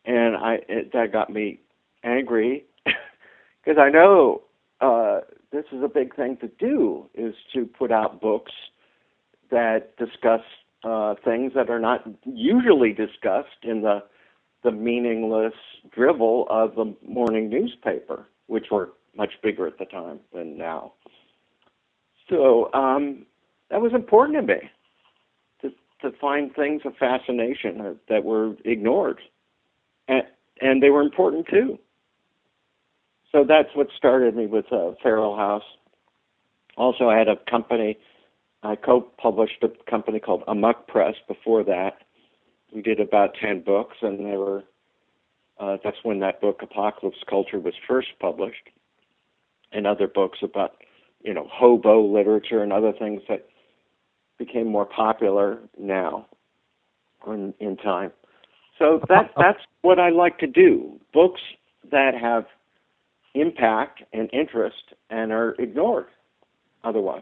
and 0.05 0.35
I 0.35 0.59
it, 0.67 0.93
that 0.93 1.11
got 1.11 1.29
me 1.29 1.59
angry 2.03 2.65
because 2.85 3.79
I 3.79 3.89
know 3.89 4.41
uh, 4.79 5.21
this 5.51 5.65
is 5.71 5.83
a 5.83 5.87
big 5.87 6.15
thing 6.15 6.37
to 6.37 6.47
do 6.59 7.09
is 7.13 7.35
to 7.53 7.65
put 7.65 7.91
out 7.91 8.21
books 8.21 8.51
that 9.51 9.95
discuss 9.97 10.41
uh, 10.83 11.15
things 11.23 11.51
that 11.55 11.69
are 11.69 11.79
not 11.79 12.07
usually 12.25 12.93
discussed 12.93 13.63
in 13.63 13.81
the 13.81 14.03
the 14.63 14.71
meaningless 14.71 15.53
drivel 15.91 16.45
of 16.49 16.75
the 16.75 16.95
morning 17.07 17.49
newspaper, 17.49 18.27
which 18.47 18.65
were 18.71 18.91
much 19.15 19.31
bigger 19.41 19.65
at 19.65 19.79
the 19.79 19.85
time 19.85 20.19
than 20.33 20.57
now. 20.57 20.93
So 22.29 22.71
um, 22.73 23.25
that 23.69 23.81
was 23.81 23.93
important 23.93 24.37
to 24.37 24.53
me 24.53 24.69
to 26.01 26.11
find 26.19 26.53
things 26.55 26.81
of 26.85 26.95
fascination 26.97 27.97
that 28.09 28.23
were 28.23 28.55
ignored, 28.65 29.19
and 30.07 30.23
and 30.59 30.81
they 30.81 30.89
were 30.89 31.01
important 31.01 31.47
too. 31.47 31.79
So 33.31 33.45
that's 33.47 33.69
what 33.75 33.87
started 33.97 34.35
me 34.35 34.45
with 34.45 34.65
uh, 34.71 34.91
Feral 35.01 35.35
House. 35.37 35.63
Also, 36.77 37.09
I 37.09 37.17
had 37.17 37.27
a 37.27 37.37
company. 37.49 37.97
I 38.63 38.75
co-published 38.75 39.63
a 39.63 39.69
company 39.89 40.19
called 40.19 40.43
Amok 40.47 40.87
Press. 40.87 41.15
Before 41.27 41.63
that, 41.63 41.99
we 42.73 42.81
did 42.81 42.99
about 42.99 43.35
ten 43.41 43.61
books, 43.61 43.97
and 44.01 44.19
they 44.19 44.37
were. 44.37 44.63
Uh, 45.59 45.77
that's 45.83 45.97
when 46.03 46.19
that 46.19 46.41
book 46.41 46.61
Apocalypse 46.63 47.23
Culture 47.29 47.59
was 47.59 47.73
first 47.87 48.09
published, 48.19 48.69
and 49.71 49.85
other 49.85 50.07
books 50.07 50.39
about, 50.41 50.71
you 51.23 51.33
know, 51.33 51.47
hobo 51.51 52.03
literature 52.03 52.63
and 52.63 52.73
other 52.73 52.91
things 52.97 53.21
that 53.29 53.47
became 54.43 54.67
more 54.67 54.85
popular 54.85 55.59
now 55.79 56.25
in, 57.27 57.53
in 57.59 57.77
time. 57.77 58.11
So 58.79 58.99
that 59.07 59.29
that's 59.37 59.59
what 59.81 59.99
I 59.99 60.09
like 60.09 60.39
to 60.39 60.47
do. 60.47 60.99
Books 61.13 61.41
that 61.91 62.13
have 62.19 62.45
impact 63.35 64.01
and 64.11 64.27
interest 64.33 64.95
and 65.11 65.31
are 65.31 65.51
ignored 65.59 66.07
otherwise. 66.83 67.21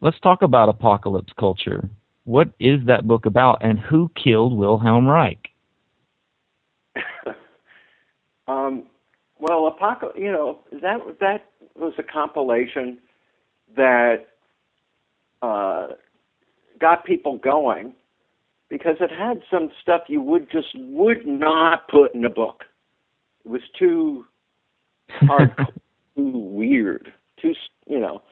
Let's 0.00 0.20
talk 0.20 0.42
about 0.42 0.68
apocalypse 0.68 1.32
culture. 1.38 1.88
What 2.24 2.50
is 2.60 2.78
that 2.86 3.08
book 3.08 3.26
about 3.26 3.58
and 3.62 3.80
who 3.80 4.10
killed 4.22 4.56
Wilhelm 4.56 5.08
Reich? 5.08 5.48
um, 8.46 8.84
well, 9.40 9.66
Apocalypse, 9.66 10.16
you 10.16 10.30
know, 10.30 10.60
that 10.80 10.98
that 11.18 11.46
was 11.74 11.94
a 11.98 12.04
compilation 12.04 12.98
that 13.74 14.26
uh, 15.42 15.88
got 16.82 17.06
people 17.06 17.38
going 17.38 17.94
because 18.68 18.96
it 19.00 19.10
had 19.10 19.40
some 19.50 19.70
stuff 19.80 20.02
you 20.08 20.20
would 20.20 20.50
just 20.50 20.68
would 20.74 21.24
not 21.26 21.88
put 21.88 22.14
in 22.14 22.24
a 22.24 22.30
book. 22.30 22.64
It 23.44 23.50
was 23.50 23.62
too 23.78 24.26
hard, 25.20 25.56
too 26.16 26.38
weird, 26.38 27.12
too 27.40 27.54
you 27.86 28.00
know. 28.00 28.22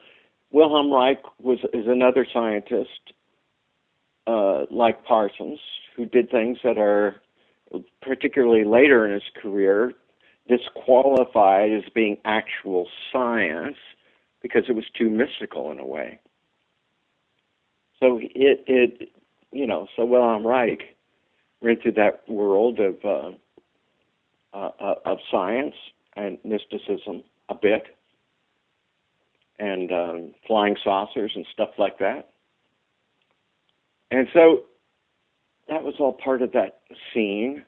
Wilhelm 0.51 0.91
Reich 0.91 1.23
was 1.39 1.59
is 1.73 1.87
another 1.87 2.27
scientist 2.31 3.13
uh, 4.27 4.65
like 4.69 5.05
Parsons 5.05 5.59
who 5.95 6.05
did 6.05 6.29
things 6.29 6.57
that 6.63 6.77
are 6.77 7.21
particularly 8.01 8.65
later 8.65 9.05
in 9.05 9.13
his 9.13 9.23
career 9.41 9.93
disqualified 10.49 11.71
as 11.71 11.83
being 11.95 12.17
actual 12.25 12.87
science 13.13 13.77
because 14.41 14.63
it 14.67 14.73
was 14.73 14.83
too 14.97 15.09
mystical 15.09 15.71
in 15.71 15.79
a 15.79 15.85
way. 15.85 16.19
So 18.01 18.19
it 18.21 18.63
it 18.67 19.09
you 19.51 19.67
know 19.67 19.87
so 19.95 20.05
Wilhelm 20.05 20.45
Reich 20.45 20.95
into 21.61 21.91
that 21.91 22.27
world 22.27 22.79
of 22.79 22.95
uh, 23.05 23.31
uh, 24.53 24.71
uh, 24.79 24.95
of 25.05 25.19
science 25.29 25.75
and 26.15 26.37
mysticism 26.43 27.23
a 27.49 27.55
bit, 27.55 27.83
and 29.59 29.91
um, 29.91 30.33
flying 30.47 30.75
saucers 30.83 31.31
and 31.35 31.45
stuff 31.53 31.69
like 31.77 31.99
that. 31.99 32.29
And 34.09 34.27
so 34.33 34.63
that 35.69 35.83
was 35.83 35.95
all 35.99 36.13
part 36.13 36.41
of 36.41 36.51
that 36.51 36.81
scene. 37.13 37.63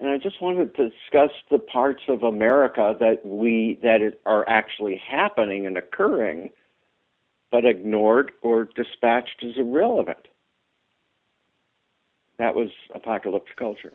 And 0.00 0.08
I 0.08 0.18
just 0.18 0.40
wanted 0.42 0.74
to 0.76 0.90
discuss 0.90 1.30
the 1.50 1.58
parts 1.58 2.02
of 2.08 2.22
America 2.22 2.96
that 2.98 3.24
we 3.24 3.78
that 3.82 4.00
are 4.26 4.48
actually 4.48 5.00
happening 5.06 5.66
and 5.66 5.76
occurring, 5.76 6.50
but 7.54 7.64
ignored 7.64 8.32
or 8.42 8.64
dispatched 8.74 9.44
as 9.44 9.56
irrelevant. 9.56 10.26
That 12.36 12.56
was 12.56 12.70
apocalypse 12.92 13.52
culture. 13.56 13.92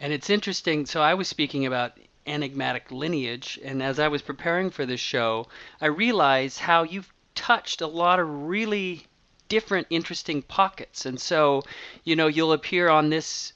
And 0.00 0.10
it's 0.10 0.30
interesting. 0.30 0.86
So 0.86 1.02
I 1.02 1.12
was 1.12 1.28
speaking 1.28 1.66
about 1.66 1.98
enigmatic 2.26 2.90
lineage, 2.90 3.60
and 3.62 3.82
as 3.82 3.98
I 3.98 4.08
was 4.08 4.22
preparing 4.22 4.70
for 4.70 4.86
this 4.86 5.00
show, 5.00 5.48
I 5.82 5.88
realized 5.88 6.60
how 6.60 6.84
you've 6.84 7.12
touched 7.34 7.82
a 7.82 7.86
lot 7.86 8.20
of 8.20 8.48
really 8.48 9.02
different 9.50 9.86
interesting 9.90 10.40
pockets. 10.40 11.04
And 11.04 11.20
so, 11.20 11.62
you 12.04 12.16
know, 12.16 12.28
you'll 12.28 12.54
appear 12.54 12.88
on 12.88 13.10
this 13.10 13.52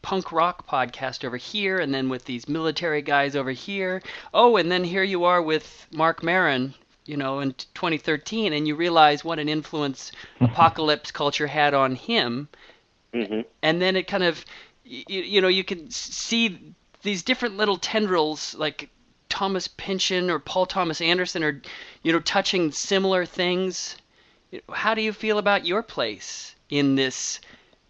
punk 0.00 0.32
rock 0.32 0.66
podcast 0.66 1.22
over 1.22 1.36
here, 1.36 1.80
and 1.80 1.92
then 1.92 2.08
with 2.08 2.24
these 2.24 2.48
military 2.48 3.02
guys 3.02 3.36
over 3.36 3.52
here. 3.52 4.02
Oh, 4.32 4.56
and 4.56 4.72
then 4.72 4.84
here 4.84 5.02
you 5.02 5.24
are 5.24 5.42
with 5.42 5.86
Marc 5.92 6.22
Maron, 6.22 6.74
you 7.06 7.16
know, 7.16 7.40
in 7.40 7.52
2013, 7.74 8.52
and 8.52 8.66
you 8.66 8.74
realize 8.74 9.24
what 9.24 9.38
an 9.38 9.48
influence 9.48 10.12
apocalypse 10.40 11.10
culture 11.10 11.46
had 11.46 11.74
on 11.74 11.94
him. 11.94 12.48
Mm-hmm. 13.12 13.40
And 13.62 13.82
then 13.82 13.96
it 13.96 14.06
kind 14.06 14.24
of, 14.24 14.44
you, 14.84 15.22
you 15.22 15.40
know, 15.40 15.48
you 15.48 15.64
can 15.64 15.90
see 15.90 16.74
these 17.02 17.22
different 17.22 17.56
little 17.56 17.76
tendrils, 17.76 18.54
like 18.54 18.88
Thomas 19.28 19.68
Pynchon 19.68 20.30
or 20.30 20.38
Paul 20.38 20.66
Thomas 20.66 21.00
Anderson, 21.00 21.44
are, 21.44 21.60
you 22.02 22.12
know, 22.12 22.20
touching 22.20 22.72
similar 22.72 23.26
things. 23.26 23.96
How 24.72 24.94
do 24.94 25.02
you 25.02 25.12
feel 25.12 25.38
about 25.38 25.66
your 25.66 25.82
place 25.82 26.54
in 26.70 26.94
this 26.94 27.40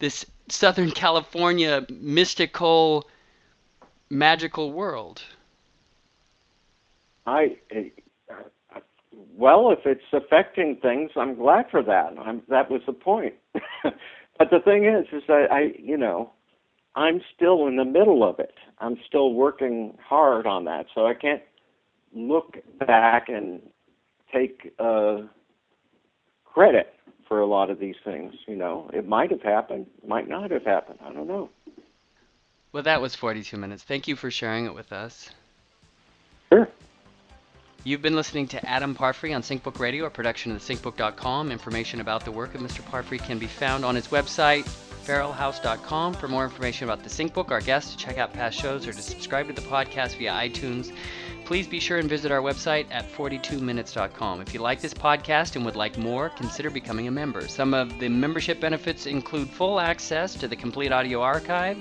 this 0.00 0.26
Southern 0.48 0.90
California 1.04 1.86
mystical, 1.88 3.08
magical 4.10 4.72
world? 4.72 5.22
I, 7.26 7.56
well, 9.36 9.70
if 9.70 9.80
it's 9.84 10.04
affecting 10.12 10.76
things, 10.80 11.10
I'm 11.16 11.34
glad 11.34 11.66
for 11.70 11.82
that. 11.82 12.14
I'm, 12.18 12.42
that 12.48 12.70
was 12.70 12.82
the 12.86 12.92
point. 12.92 13.34
but 13.82 14.50
the 14.50 14.60
thing 14.64 14.84
is, 14.84 15.06
is 15.12 15.22
that 15.28 15.46
I, 15.50 15.72
you 15.78 15.96
know, 15.96 16.32
I'm 16.94 17.20
still 17.34 17.66
in 17.66 17.76
the 17.76 17.84
middle 17.84 18.28
of 18.28 18.38
it. 18.38 18.54
I'm 18.78 18.96
still 19.06 19.32
working 19.34 19.96
hard 20.06 20.46
on 20.46 20.64
that, 20.66 20.86
so 20.94 21.06
I 21.06 21.14
can't 21.14 21.42
look 22.14 22.56
back 22.78 23.28
and 23.28 23.60
take 24.32 24.72
uh, 24.78 25.18
credit 26.44 26.94
for 27.26 27.40
a 27.40 27.46
lot 27.46 27.70
of 27.70 27.80
these 27.80 27.96
things. 28.04 28.34
You 28.46 28.56
know, 28.56 28.90
it 28.92 29.08
might 29.08 29.30
have 29.30 29.42
happened, 29.42 29.86
might 30.06 30.28
not 30.28 30.50
have 30.50 30.64
happened. 30.64 30.98
I 31.04 31.12
don't 31.12 31.26
know. 31.26 31.50
Well, 32.72 32.82
that 32.84 33.00
was 33.00 33.14
42 33.14 33.56
minutes. 33.56 33.82
Thank 33.82 34.08
you 34.08 34.16
for 34.16 34.30
sharing 34.30 34.66
it 34.66 34.74
with 34.74 34.92
us. 34.92 35.30
You've 37.86 38.00
been 38.00 38.16
listening 38.16 38.46
to 38.48 38.66
Adam 38.66 38.94
Parfrey 38.94 39.34
on 39.34 39.42
SyncBook 39.42 39.78
Radio, 39.78 40.06
a 40.06 40.10
production 40.10 40.52
of 40.52 40.62
thesyncbook.com. 40.62 41.52
Information 41.52 42.00
about 42.00 42.24
the 42.24 42.30
work 42.30 42.54
of 42.54 42.62
Mr. 42.62 42.82
Parfrey 42.82 43.18
can 43.18 43.38
be 43.38 43.46
found 43.46 43.84
on 43.84 43.94
his 43.94 44.08
website, 44.08 44.64
feralhouse.com. 45.04 46.14
For 46.14 46.26
more 46.26 46.44
information 46.44 46.88
about 46.88 47.02
the 47.04 47.10
SyncBook, 47.10 47.50
our 47.50 47.60
guests, 47.60 47.92
to 47.92 47.98
check 47.98 48.16
out 48.16 48.32
past 48.32 48.58
shows, 48.58 48.86
or 48.86 48.94
to 48.94 49.02
subscribe 49.02 49.48
to 49.48 49.52
the 49.52 49.60
podcast 49.68 50.16
via 50.16 50.32
iTunes, 50.32 50.96
Please 51.44 51.66
be 51.66 51.78
sure 51.78 51.98
and 51.98 52.08
visit 52.08 52.32
our 52.32 52.40
website 52.40 52.86
at 52.90 53.06
42minutes.com. 53.12 54.40
If 54.40 54.54
you 54.54 54.60
like 54.60 54.80
this 54.80 54.94
podcast 54.94 55.56
and 55.56 55.64
would 55.66 55.76
like 55.76 55.98
more, 55.98 56.30
consider 56.30 56.70
becoming 56.70 57.06
a 57.06 57.10
member. 57.10 57.46
Some 57.48 57.74
of 57.74 57.98
the 57.98 58.08
membership 58.08 58.60
benefits 58.60 59.04
include 59.04 59.50
full 59.50 59.78
access 59.78 60.34
to 60.36 60.48
the 60.48 60.56
complete 60.56 60.90
audio 60.90 61.20
archive, 61.20 61.76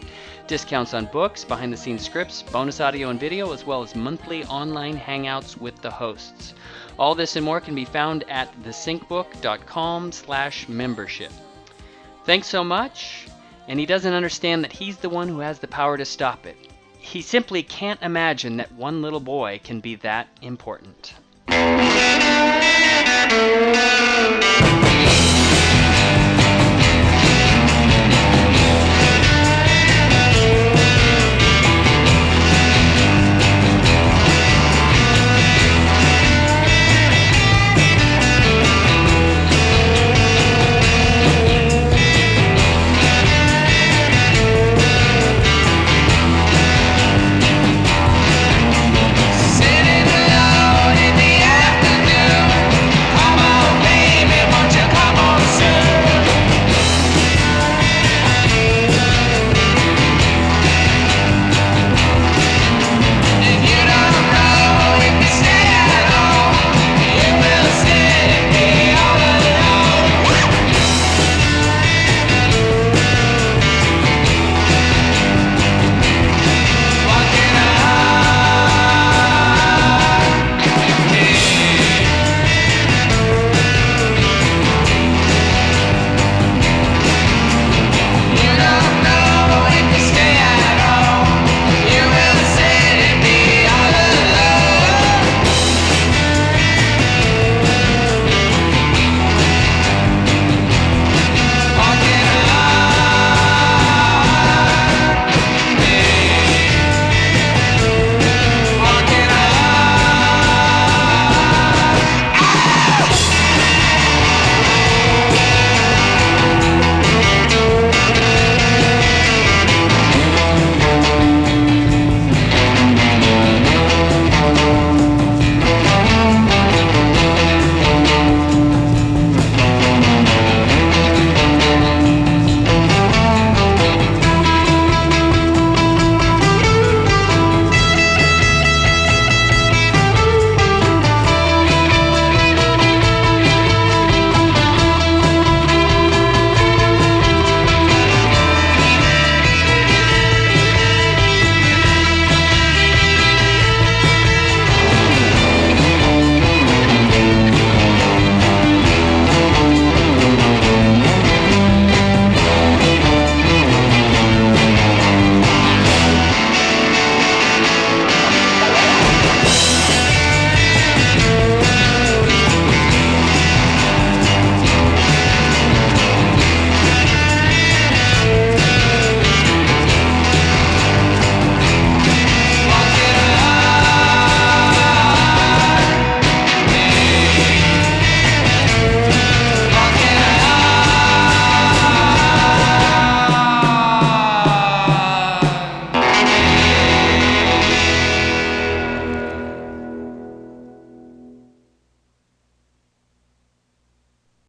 discounts 0.47 0.93
on 0.93 1.05
books, 1.05 1.45
behind 1.45 1.72
the 1.72 1.78
scenes 1.78 2.03
scripts, 2.03 2.41
bonus 2.41 2.82
audio 2.82 3.07
and 3.09 3.22
video, 3.22 3.53
as 3.53 3.66
well 3.66 3.82
as 3.82 3.95
monthly 3.95 4.43
online 4.45 4.97
hangouts 4.97 5.57
with 5.57 5.82
the 5.82 5.91
hosts. 5.91 6.55
All 6.99 7.16
this 7.16 7.38
and 7.38 7.45
more 7.45 7.61
can 7.61 7.74
be 7.74 7.86
found 7.86 8.30
at 8.30 8.53
thesyncbook.com 8.64 10.11
slash 10.11 10.68
membership. 10.68 11.32
Thanks 12.26 12.47
so 12.47 12.66
much, 12.66 13.28
and 13.70 13.80
he 13.80 13.86
doesn't 13.86 14.14
understand 14.14 14.61
that 14.66 14.74
he's 14.74 14.97
the 14.97 15.09
one 15.09 15.30
who 15.30 15.39
has 15.39 15.59
the 15.59 15.68
power 15.70 15.97
to 15.97 16.03
stop 16.03 16.45
it. 16.45 16.72
He 17.04 17.22
simply 17.22 17.64
can't 17.64 18.01
imagine 18.01 18.56
that 18.58 18.72
one 18.72 19.01
little 19.01 19.20
boy 19.20 19.60
can 19.62 19.82
be 19.82 19.95
that 19.95 20.30
important. 20.41 21.14